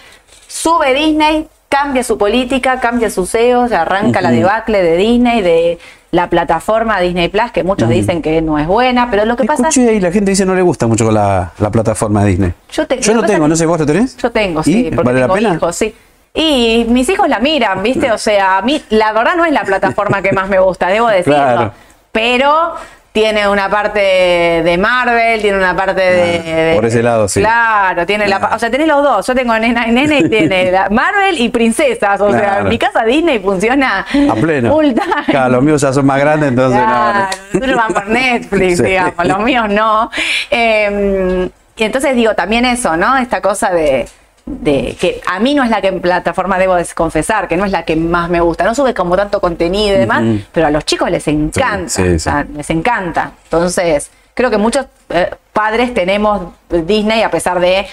[0.46, 5.80] Sube Disney, cambia su política, cambia sus CEOs, arranca la debacle de Disney, de
[6.12, 9.68] la plataforma Disney Plus, que muchos dicen que no es buena, pero lo que pasa
[9.70, 12.52] Escuché y la gente dice no le gusta mucho la, la plataforma Disney.
[12.70, 14.16] Yo te- Yo lo tengo, pasa no sé, ¿vos lo tenés?
[14.18, 15.54] Yo tengo, sí, porque ¿Vale la tengo pena?
[15.54, 15.94] hijos, sí.
[16.34, 18.12] Y mis hijos la miran, ¿viste?
[18.12, 21.08] O sea, a mí la verdad no es la plataforma que más me gusta, debo
[21.08, 21.34] decirlo.
[21.34, 21.72] Claro.
[22.12, 22.74] Pero
[23.12, 27.40] tiene una parte de Marvel, tiene una parte de, de- por ese lado, sí.
[27.40, 29.26] Claro, tiene la, pa- o sea, tenés los dos.
[29.26, 32.18] Yo tengo nena y nene y tiene la- Marvel y princesas.
[32.22, 32.60] O sea, Claro.
[32.62, 34.72] en mi casa Disney funciona A pleno.
[34.72, 35.24] full time.
[35.26, 37.12] Claro, los míos ya son más grandes, entonces no, no.
[37.12, 38.82] Claro, nosotros vamos por Netflix, Sí.
[38.84, 40.10] digamos, los míos no.
[40.50, 43.16] Eh, y entonces digo, también eso, ¿no?
[43.18, 44.08] Esta cosa de,
[44.44, 47.70] de que a mí no es la que en plataforma debo confesar, que no es
[47.70, 48.64] la que más me gusta.
[48.64, 50.22] No sube como tanto contenido y demás,
[50.52, 52.14] pero a los chicos les encanta, Sí, sí, sí.
[52.16, 53.32] o sea, les encanta.
[53.44, 57.86] Entonces, creo que muchos eh, padres tenemos Disney a pesar de,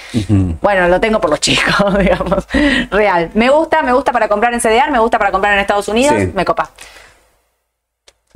[0.61, 2.47] bueno, lo tengo por los chicos, digamos,
[2.89, 3.29] real.
[3.33, 6.15] Me gusta, me gusta para comprar en CDR, me gusta para comprar en Estados Unidos,
[6.17, 6.31] Sí.
[6.33, 6.71] me copa.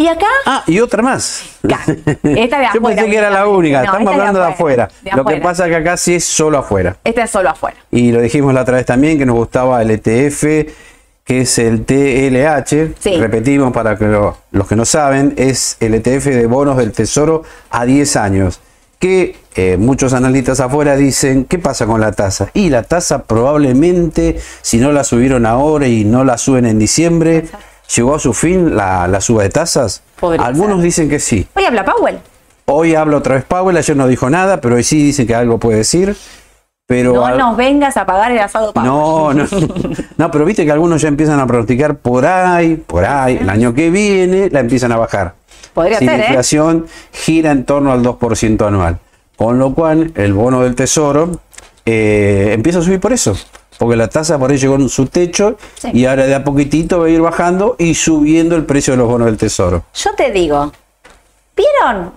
[0.03, 1.43] Y acá Ah, y otra más.
[1.63, 1.85] Esta
[2.25, 4.89] de Yo afuera, pensé que era la única, No, estamos esta de hablando de afuera,
[5.15, 6.97] Lo que pasa es que acá sí es solo afuera.
[7.05, 7.77] Este es solo afuera.
[7.89, 10.43] Y lo dijimos la otra vez también que nos gustaba el ETF,
[11.23, 12.95] que es el TLH.
[12.99, 13.15] Sí.
[13.17, 17.43] Repetimos para que lo- los que no saben, es el ETF de bonos del Tesoro
[17.69, 18.59] a 10 años.
[18.99, 22.49] Que eh, muchos analistas afuera dicen, ¿qué pasa con la tasa?
[22.53, 27.45] Y la tasa probablemente, si no la subieron ahora y no la suben en diciembre,
[27.95, 30.01] llegó a su fin la, la suba de tasas.
[30.19, 30.83] Podría Algunos ser.
[30.85, 31.47] dicen que sí.
[31.55, 32.19] Hoy habla Powell.
[32.65, 35.57] Hoy habla otra vez Powell, ayer no dijo nada, pero hoy sí dicen que algo
[35.59, 36.15] puede decir.
[36.85, 38.87] Pero No al- nos vengas a pagar el asado Powell.
[38.87, 39.45] no, no.
[40.17, 43.73] No, pero viste que algunos ya empiezan a pronosticar por ahí, por ahí, el año
[43.73, 45.33] que viene la empiezan a bajar.
[45.73, 46.27] Podría si ser, la ¿eh?
[46.27, 48.99] inflación gira en torno al 2% anual.
[49.35, 51.31] Con lo cual, el bono del tesoro
[51.85, 53.35] eh, empieza a subir por eso.
[53.77, 55.89] Porque la tasa por ahí llegó en su techo Sí.
[55.93, 59.07] y ahora de a poquitito va a ir bajando y subiendo el precio de los
[59.07, 59.83] bonos del tesoro.
[59.93, 60.71] Yo te digo,
[61.55, 62.13] ¿vieron?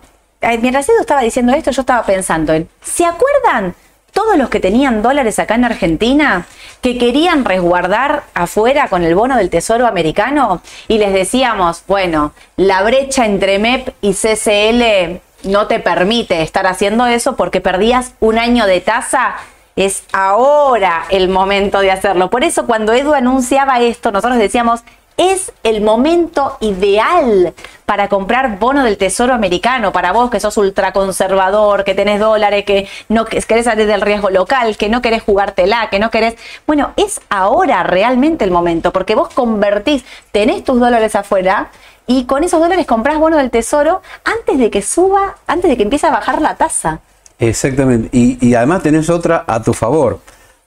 [0.61, 3.75] Mientras Edu estaba diciendo esto, yo estaba pensando en, ¿se acuerdan
[4.13, 6.47] todos los que tenían dólares acá en Argentina
[6.81, 10.63] que querían resguardar afuera con el bono del Tesoro americano?
[10.89, 17.07] Y les decíamos, bueno, la brecha entre MEP y CCL no te permite estar haciendo
[17.07, 19.35] eso porque perdías un año de tasa.
[19.77, 22.31] Es ahora el momento de hacerlo.
[22.31, 24.81] Por eso cuando Edu anunciaba esto, nosotros decíamos,
[25.19, 27.55] es el momento ideal
[27.85, 32.89] para comprar bono del Tesoro americano, para vos que sos ultraconservador, que tenés dólares, que
[33.09, 36.37] no que querés salir del riesgo local, que no querés jugártela, que no querés...
[36.67, 41.71] Bueno, es ahora realmente el momento, porque vos convertís, tenés tus dólares afuera
[42.07, 45.83] y con esos dólares comprás bono del Tesoro antes de que suba, antes de que
[45.83, 47.01] empiece a bajar la tasa.
[47.39, 48.09] Exactamente.
[48.17, 50.21] Y, y además tenés otra a tu favor.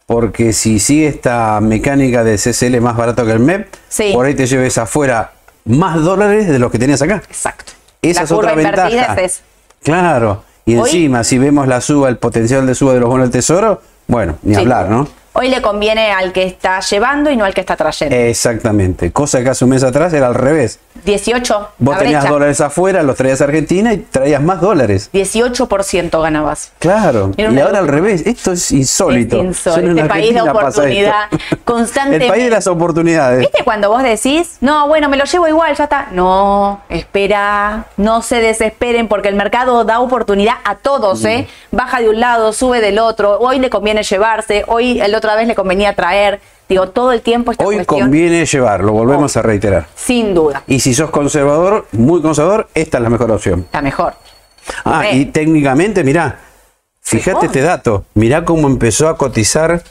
[0.05, 4.11] Porque si sigue esta mecánica de CCL más barato que el MEP, Sí.
[4.13, 5.33] por ahí te lleves afuera
[5.65, 7.21] más dólares de los que tenías acá.
[7.27, 7.73] Exacto.
[8.01, 9.15] Esa la es otra ventaja.
[9.21, 9.41] es.
[9.83, 10.43] Claro.
[10.65, 13.31] Y Hoy- encima, si vemos la suba, el potencial de suba de los bonos del
[13.31, 14.61] tesoro, bueno, ni Sí.
[14.61, 15.07] hablar, ¿no?
[15.33, 18.15] Hoy le conviene al que está llevando y no al que está trayendo.
[18.15, 19.11] Exactamente.
[19.11, 20.79] Cosa que hace un mes atrás era al revés.
[21.05, 21.69] 18.
[21.77, 22.33] Vos tenías brecha.
[22.33, 25.09] dólares afuera, los traías a Argentina y traías más dólares.
[25.13, 26.71] 18% ganabas.
[26.79, 27.31] Claro.
[27.37, 28.25] Y ahora al revés.
[28.25, 29.37] Esto es insólito.
[29.37, 29.91] Es insólito.
[29.91, 31.29] Este país de oportunidad
[31.63, 32.25] constantemente.
[32.25, 33.39] El país de las oportunidades.
[33.39, 36.07] ¿Viste cuando vos decís, no, bueno, me lo llevo igual, ya está?
[36.11, 41.47] No, espera, no se desesperen porque el mercado da oportunidad a todos, ¿eh?
[41.71, 41.75] Mm.
[41.75, 45.47] Baja de un lado, sube del otro, hoy le conviene llevarse, hoy la otra vez
[45.47, 46.39] le convenía traer.
[46.67, 49.87] Digo, todo el tiempo esta Hoy cuestión, conviene llevarlo, volvemos a reiterar.
[49.95, 53.61] sin duda, Y si sos conservador, muy conservador, esta es la mejor opción.
[53.61, 54.13] está mejor.
[54.85, 56.39] Ah, y técnicamente, mirá,
[57.01, 59.81] fíjate este dato, mirá cómo empezó a cotizar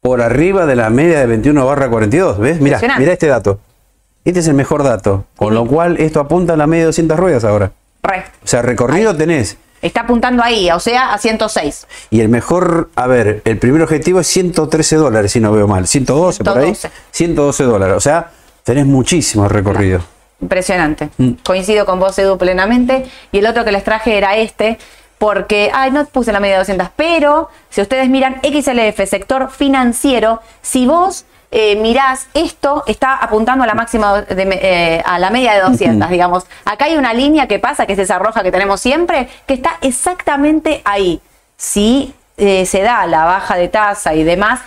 [0.00, 2.60] por arriba de la media de 21 barra 42, ¿ves?
[2.60, 3.58] Mirá, mirá este dato.
[4.24, 7.18] Este es el mejor dato, con lo cual esto apunta a la media de 200
[7.18, 7.72] ruedas ahora.
[8.02, 8.24] Re.
[8.42, 9.58] O sea, recorrido tenés.
[9.84, 11.86] Está apuntando ahí, o sea, a 106.
[12.08, 15.86] Y el mejor, a ver, el primer objetivo es 113 dólares, si no veo mal.
[15.86, 16.74] 112, por ahí.
[16.74, 16.90] 112.
[17.10, 17.96] 112 dólares.
[17.98, 18.30] O sea,
[18.62, 20.00] tenés muchísimo recorrido.
[20.40, 21.10] Impresionante.
[21.18, 21.32] Mm.
[21.44, 23.04] Coincido con vos, Edu, plenamente.
[23.30, 24.78] Y el otro que les traje era este,
[25.18, 30.40] porque, ay, no puse la media de 200, pero si ustedes miran XLF, sector financiero,
[30.62, 31.26] si vos
[31.56, 36.10] eh, mirás esto, está apuntando a la máxima, de eh, a la media de 200,
[36.10, 36.46] digamos.
[36.64, 39.78] Acá hay una línea que pasa, que es esa roja que tenemos siempre, que está
[39.80, 41.20] exactamente ahí.
[41.56, 44.62] Si eh, se da la baja de tasa y demás,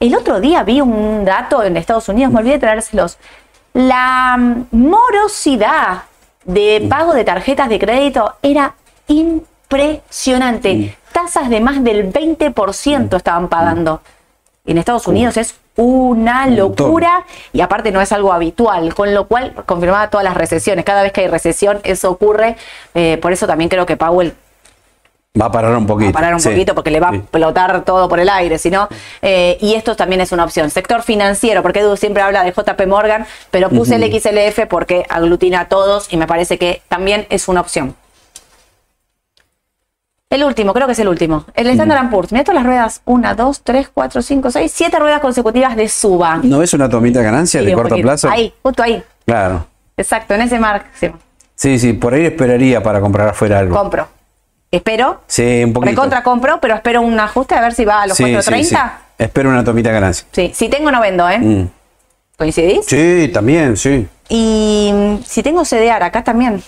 [0.00, 3.16] el otro día vi un dato en Estados Unidos, me olvidé de traérselos.
[3.72, 4.36] La
[4.70, 6.02] morosidad
[6.44, 8.74] de pago de tarjetas de crédito era
[9.06, 10.94] impresionante.
[11.10, 14.02] tasas de más del 20% estaban pagando.
[14.66, 19.54] En Estados Unidos es una locura y aparte no es algo habitual, con lo cual
[19.64, 20.84] confirmaba todas las recesiones.
[20.84, 22.56] Cada vez que hay recesión eso ocurre,
[22.94, 24.34] eh, por eso también creo que Powell
[25.40, 26.06] Va a parar un poquito.
[26.06, 28.58] va a parar un sí, poquito porque le va a explotar todo por el aire,
[28.58, 28.88] si no.
[29.22, 30.68] eh, y esto también es una opción.
[30.68, 35.60] Sector financiero, porque Edu siempre habla de JP Morgan, pero puse el XLF porque aglutina
[35.60, 37.94] a todos y me parece que también es una opción.
[40.30, 41.46] El último, creo que es el último.
[41.54, 42.32] El Standard Poor's.
[42.32, 43.00] Mira todas las ruedas.
[43.06, 46.38] Una, dos, tres, cuatro, cinco, seis, siete ruedas consecutivas de suba.
[46.42, 48.06] ¿No ves una tomita de ganancia Sí, de corto poquito.
[48.06, 48.28] plazo?
[48.28, 49.02] Ahí, justo ahí.
[49.24, 49.66] Claro.
[49.96, 51.18] Exacto, en ese máximo.
[51.54, 53.74] Sí, sí, por ahí esperaría para comprar afuera algo.
[53.74, 54.06] Compro.
[54.70, 55.22] Espero.
[55.26, 55.90] Sí, un poquito.
[55.92, 58.64] Recontra compro, pero espero un ajuste a ver si va a los Sí, sí, 4.30.
[58.64, 58.76] sí.
[59.16, 60.26] Espero una tomita de ganancia.
[60.30, 61.38] Sí, si tengo no vendo, ¿eh?
[61.38, 61.68] Mm.
[62.36, 62.84] ¿Coincidís?
[62.86, 64.06] Sí, también, sí.
[64.28, 66.62] Y mm, si tengo CDR acá también,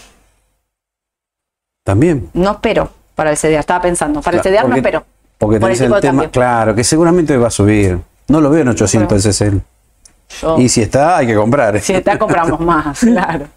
[1.85, 2.31] También.
[2.33, 2.91] no espero
[3.21, 5.05] para el CDR, estaba pensando, para el Claro, CDR no porque- espero.
[5.37, 7.99] Porque por el tenés el, tema, claro, que seguramente va a subir.
[8.29, 9.61] No lo veo en 800 SSL.
[10.41, 11.79] Yo- Y si está, hay que comprar.
[11.83, 13.49] Si está, compramos más, claro.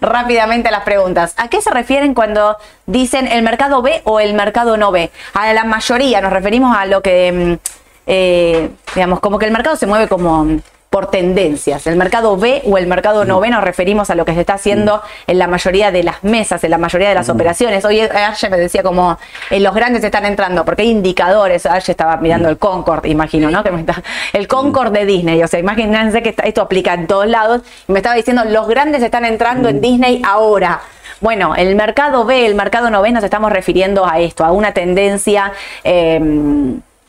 [0.00, 1.34] Rápidamente las preguntas.
[1.36, 2.56] ¿A qué se refieren cuando
[2.86, 5.12] dicen el mercado B o el mercado no B?
[5.34, 7.68] A la mayoría nos referimos a lo que, mm,
[8.08, 10.60] eh, digamos, como que el mercado se mueve como mm,
[10.92, 11.86] por tendencias.
[11.86, 14.54] El mercado B o el mercado no B nos referimos a lo que se está
[14.54, 17.82] haciendo en la mayoría de las mesas, en la mayoría de las operaciones.
[17.86, 19.18] Hoy Arche me decía como
[19.50, 21.64] eh, los grandes están entrando, porque hay indicadores.
[21.64, 23.64] Arche estaba mirando el Concord, imagino, ¿no?
[23.64, 24.02] Que me está-
[24.34, 25.42] el Concord de Disney.
[25.42, 27.62] O sea, imagínense que está- esto aplica en todos lados.
[27.88, 30.82] Y me estaba diciendo, los grandes están entrando en Disney ahora.
[31.22, 34.72] Bueno, el mercado B, el mercado no B, nos estamos refiriendo a esto, a una
[34.74, 35.52] tendencia
[35.84, 36.20] eh,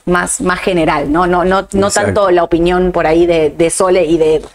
[0.05, 1.27] más, más general, ¿no?
[1.27, 2.05] No, no, no Exacto.
[2.13, 4.47] tanto la opinión por ahí de, de Sole y de Edu.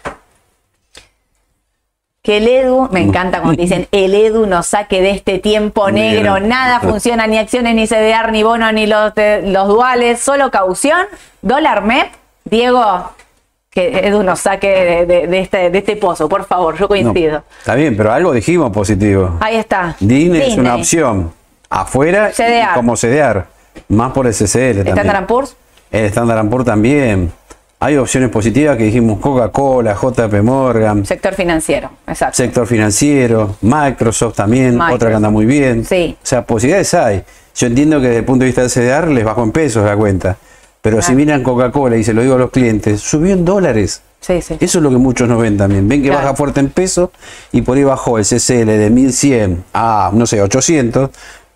[2.21, 6.33] Que el Edu, me encanta cuando dicen, el Edu nos saque de este tiempo negro,
[6.33, 6.47] Negro.
[6.47, 10.99] nada funciona, ni acciones, ni CDR, ni bono, ni los, de- los duales, solo caución,
[11.41, 12.11] dólar MEP.
[12.43, 13.11] Diego,
[13.71, 16.87] que Edu nos saque de, de- de este, de este pozo, por favor, yo No,
[16.89, 17.43] coincido.
[17.59, 19.37] está bien, pero algo dijimos positivo.
[19.39, 19.95] Ahí está.
[19.99, 20.79] Disney, es una Disney.
[20.81, 21.33] opción.
[21.69, 23.45] Afuera, y como CDR.
[23.89, 24.87] Más por SSL también.
[24.97, 25.55] Standard Poor's,
[25.91, 27.31] El Standard Poor's también.
[27.81, 32.35] Hay opciones positivas que dijimos Coca-Cola, JP Morgan, sector financiero, exacto.
[32.35, 34.95] sector financiero, Microsoft también, Microsoft.
[34.95, 35.85] otra que anda muy bien.
[35.85, 36.17] Sí.
[36.21, 37.23] O sea, posibilidades hay.
[37.55, 39.95] Yo entiendo que desde el punto de vista del CDR les bajó en pesos la
[39.95, 40.35] cuenta.
[40.81, 44.01] Pero si miran Coca-Cola y se lo digo a los clientes, subió en dólares.
[44.21, 44.57] Sí, sí.
[44.59, 45.87] Eso es lo que muchos no ven también.
[45.87, 46.23] Ven que Claro.
[46.23, 47.11] baja fuerte en peso
[47.53, 51.09] y por ahí bajó el CCL de 1100 a, no sé, 800,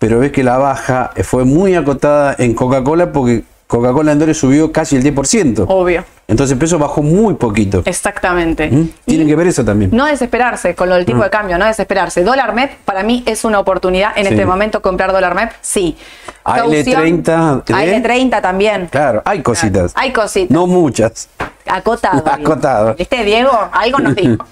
[0.04, 4.70] pero ves que la baja fue muy acotada en Coca-Cola porque Coca-Cola en dólares subió
[4.70, 5.64] casi el 10%.
[5.66, 6.04] Obvio.
[6.28, 7.80] Entonces el peso bajó muy poquito.
[7.86, 8.70] Exactamente.
[8.70, 8.88] ¿Mm?
[9.06, 9.90] Tienen Y que ver eso también.
[9.94, 12.22] No desesperarse con lo del tipo de cambio, no desesperarse.
[12.22, 14.32] Dólar MEP para mí es una oportunidad en Sí.
[14.34, 15.96] este momento comprar dólar MEP, sí.
[16.44, 17.72] AL30 ¿eh?
[17.72, 18.88] AL30 también.
[18.88, 19.92] Claro, hay cositas.
[19.96, 20.50] Hay cositas.
[20.50, 21.30] No muchas.
[21.66, 22.22] Acotado.
[22.30, 22.94] Acotado.
[22.94, 23.58] ¿Viste, Diego?
[23.72, 24.44] Algo nos dijo.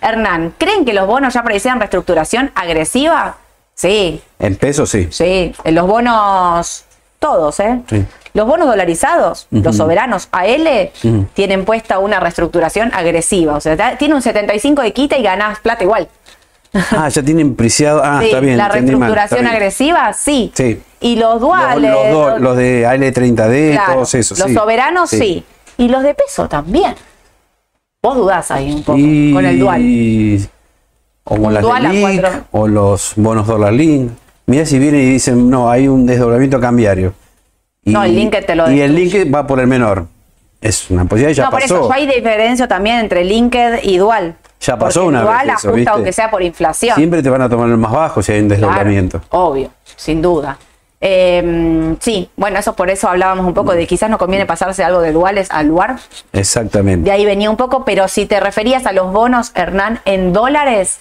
[0.00, 3.36] Hernán, ¿creen que los bonos ya predicen reestructuración agresiva?
[3.80, 5.06] Sí, En pesos sí.
[5.10, 5.54] sí.
[5.62, 6.84] En los bonos,
[7.20, 7.80] todos, ¿eh?
[7.88, 8.04] Sí.
[8.34, 10.90] Los bonos dolarizados, los soberanos AL,
[11.32, 13.54] tienen puesta una reestructuración agresiva.
[13.54, 16.08] O sea, tiene un 75 de quita y ganás plata igual.
[16.90, 18.02] Ah, ya tienen preciado.
[18.04, 18.56] Ah, Sí, está bien.
[18.56, 20.50] la mal, reestructuración agresiva, sí.
[20.56, 20.82] Sí.
[21.00, 21.90] Y los Los, duales.
[21.92, 24.38] los do- los- los de AL30D, claro, todos esos.
[24.40, 24.54] Los sí.
[24.54, 25.44] soberanos, sí.
[25.76, 26.96] Y los de peso también.
[28.02, 29.80] Vos dudás ahí un poco Y- con el dual.
[31.28, 34.10] Como las de o los bonos dólar link.
[34.46, 37.12] Mira si vienen y dicen, no, hay un desdoblamiento cambiario.
[37.84, 40.06] Y, No, el link te lo Y el link va por el menor.
[40.60, 41.76] Es una posibilidad, ya no, por pasó.
[41.76, 44.34] eso ya hay diferencia también entre linked y dual.
[44.60, 45.90] Ya pasó Porque una vez dual eso, ajusta ¿viste?
[45.90, 46.96] aunque sea por inflación.
[46.96, 49.20] Siempre te van a tomar el más bajo si hay un Claro, desdoblamiento.
[49.28, 50.58] obvio, sin duda.
[51.00, 55.00] Eh, sí, bueno, eso por eso hablábamos un poco de quizás no conviene pasarse algo
[55.00, 55.98] de duales al luar.
[56.32, 57.10] De Exactamente.
[57.12, 60.98] ahí venía un poco, pero si te referías a los bonos, Hernán, en dólares,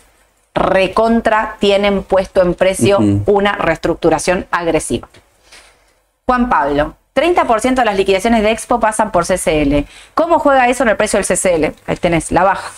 [0.58, 5.08] recontra tienen puesto en precio una reestructuración agresiva.
[6.26, 9.86] Juan Pablo, 30% de las liquidaciones de Expo pasan por CCL.
[10.14, 11.76] ¿Cómo juega eso en el precio del CCL?
[11.90, 12.70] Ahí tenés, la baja.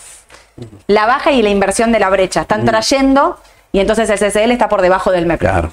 [0.87, 2.41] La baja y la inversión de la brecha.
[2.41, 3.37] Están trayendo
[3.71, 5.39] y entonces el CCL está por debajo del MEP.
[5.39, 5.71] Claro.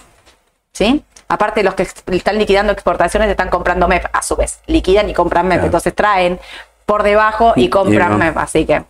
[0.72, 1.04] ¿sí?
[1.28, 1.82] Aparte, los que
[2.12, 4.61] están liquidando exportaciones están comprando MEP a su vez.
[4.66, 5.57] Liquidan y compran MEP.
[5.59, 5.66] Claro.
[5.66, 6.38] Entonces traen
[6.86, 8.18] por debajo y Y- compran y no.
[8.18, 8.36] MEP.
[8.38, 8.84] Así que.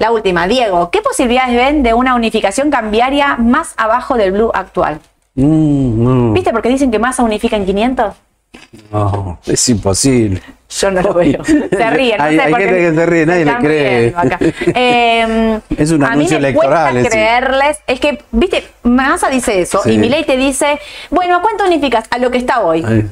[0.00, 4.98] La última, Diego, ¿qué posibilidades ven de una unificación cambiaria más abajo del blue actual?
[5.34, 6.52] Mm, ¿Viste?
[6.52, 8.14] Porque dicen que masa unifica en 500.
[8.90, 10.42] no, es imposible.
[10.70, 11.44] Yo no lo veo.
[11.44, 11.56] Se
[11.90, 12.16] ríen.
[12.16, 14.14] No Hay- sé hay por qué gente que se ríe, nadie le cree.
[14.74, 17.08] Eh, Es un a mí anuncio me electoral, ese.
[17.10, 17.78] creerles.
[17.86, 19.90] Es que, viste, Massa dice eso Sí.
[19.92, 20.78] y Milei te dice,
[21.10, 22.06] bueno, ¿a cuánto unificas?
[22.10, 22.82] A lo que está hoy.
[22.86, 23.06] Ay,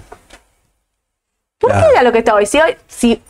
[1.58, 1.88] ¿Por Claro.
[1.92, 2.46] qué a lo que está hoy?
[2.46, 3.20] Si hoy, si,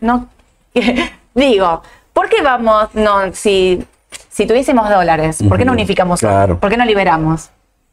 [0.00, 0.28] no,
[1.34, 1.82] digo,
[2.18, 3.86] ¿por qué vamos, no, si,
[4.28, 6.18] si tuviésemos dólares, ¿por qué no unificamos?
[6.18, 6.58] claro.
[6.58, 7.50] ¿Por qué no liberamos?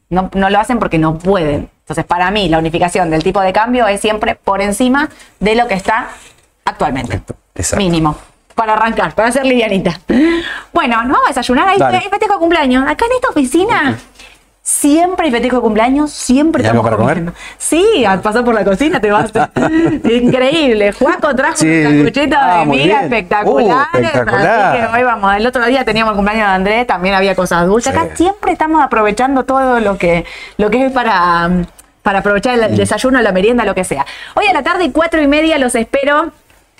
[0.10, 1.70] No, no lo hacen porque no pueden.
[1.82, 5.10] Entonces, para mí, la unificación del tipo de cambio es siempre por encima
[5.40, 6.08] de lo que está
[6.64, 7.22] actualmente.
[7.54, 7.78] Exacto.
[7.78, 8.18] Mínimo.
[8.56, 10.00] Para arrancar, para ser livianita.
[10.74, 11.68] Bueno, nos vamos a desayunar.
[11.68, 12.84] Ahí festejo cumpleaños.
[12.88, 14.00] Acá en esta oficina
[14.68, 17.34] siempre hay festejo de cumpleaños, siempre ¿Y algo estamos para comer?
[17.60, 19.32] Sí, al pasar por la cocina te vas.
[20.04, 20.92] Increíble.
[20.92, 21.68] Juaco trajo Sí.
[21.68, 23.00] unos sanguchitos Ah, de miga bien.
[23.04, 23.76] espectaculares.
[23.94, 24.60] Uh, espectacular.
[24.76, 25.36] Así que hoy vamos.
[25.36, 27.94] El otro día teníamos el cumpleaños de Andrés, también había cosas dulces.
[27.94, 28.00] Sí.
[28.00, 30.26] Acá siempre estamos aprovechando todo lo que,
[30.58, 31.50] lo que es para,
[32.02, 32.64] para aprovechar Mm.
[32.64, 34.04] el desayuno, la merienda, lo que sea.
[34.34, 36.32] Hoy a la tarde, cuatro y media, los espero.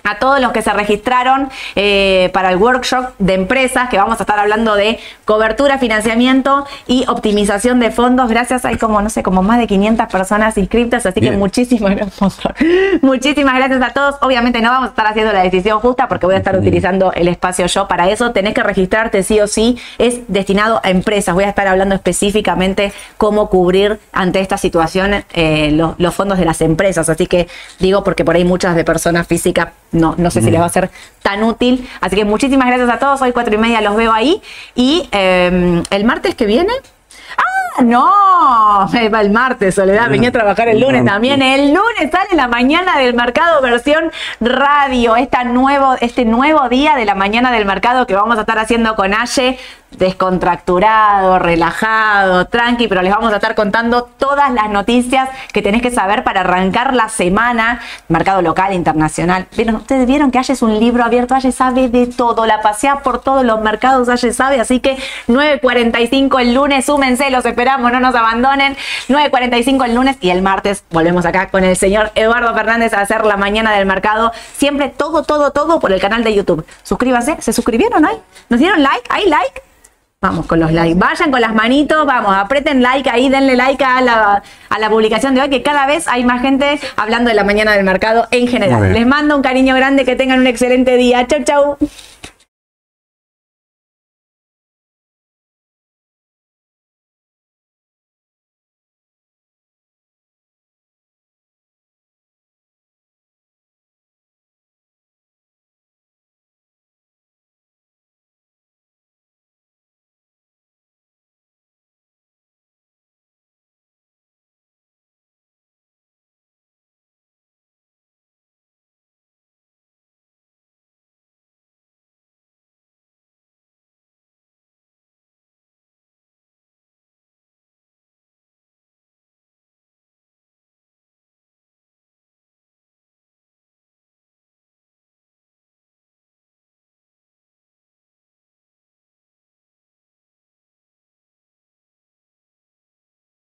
[0.06, 4.22] A todos los que se registraron eh, para el workshop de empresas, que vamos a
[4.22, 8.28] estar hablando de cobertura, financiamiento y optimización de fondos.
[8.28, 12.38] Gracias, hay como, no sé, como más de 500 personas inscritas, así que muchísimas gracias.
[13.02, 14.14] Muchísimas gracias a todos.
[14.20, 17.28] Obviamente no vamos a estar haciendo la decisión justa porque voy a estar utilizando el
[17.28, 18.32] espacio yo para eso.
[18.32, 19.78] Tenés que registrarte sí o sí.
[19.98, 21.34] Es destinado a empresas.
[21.34, 26.44] Voy a estar hablando específicamente cómo cubrir ante esta situación eh, lo- los fondos de
[26.44, 27.08] las empresas.
[27.08, 27.48] Así que
[27.78, 30.70] digo porque por ahí muchas de personas físicas no, no sé si les va a
[30.70, 30.90] ser
[31.22, 31.88] tan útil.
[32.00, 33.22] Así que muchísimas gracias a todos.
[33.22, 34.40] Hoy cuatro y media los veo ahí.
[34.74, 36.72] Y eh, el martes que viene.
[37.36, 38.06] ¡Ah, no!
[39.12, 40.08] Va el martes, Soledad.
[40.08, 41.42] Venía a trabajar el lunes también.
[41.42, 45.16] El lunes sale la mañana del mercado versión radio.
[45.16, 48.94] Esta nuevo, este nuevo día de la mañana del mercado que vamos a estar haciendo
[48.94, 49.58] con Aye.
[49.92, 55.90] Descontracturado, relajado, tranqui, pero les vamos a estar contando todas las noticias que tenés que
[55.90, 57.80] saber para arrancar la semana.
[58.08, 59.46] Mercado local, internacional.
[59.56, 59.76] ¿Vieron?
[59.76, 61.34] Ustedes vieron que Aye es un libro abierto.
[61.34, 62.44] Aye sabe de todo.
[62.44, 64.08] La pasea por todos los mercados.
[64.08, 64.60] Aye sabe.
[64.60, 66.84] Así que 9.45 el lunes.
[66.84, 67.90] Súmense, los esperamos.
[67.90, 68.76] No nos abandonen.
[69.08, 73.24] 9.45 el lunes y el martes volvemos acá con el señor Eduardo Fernández a hacer
[73.24, 74.32] la mañana del mercado.
[74.56, 76.66] Siempre todo, todo, todo por el canal de YouTube.
[76.82, 77.36] Suscríbanse.
[77.40, 78.16] ¿Se suscribieron hoy?
[78.50, 79.04] ¿Nos dieron like?
[79.08, 79.62] ¿Hay like?
[80.26, 80.98] Vamos con los likes.
[80.98, 85.36] Vayan con las manitos, vamos, aprieten like ahí, denle like a la, a la publicación
[85.36, 88.48] de hoy, que cada vez hay más gente hablando de la mañana del mercado en
[88.48, 88.92] general.
[88.92, 91.28] Les mando un cariño grande, que tengan un excelente día.
[91.28, 91.78] Chau, chau.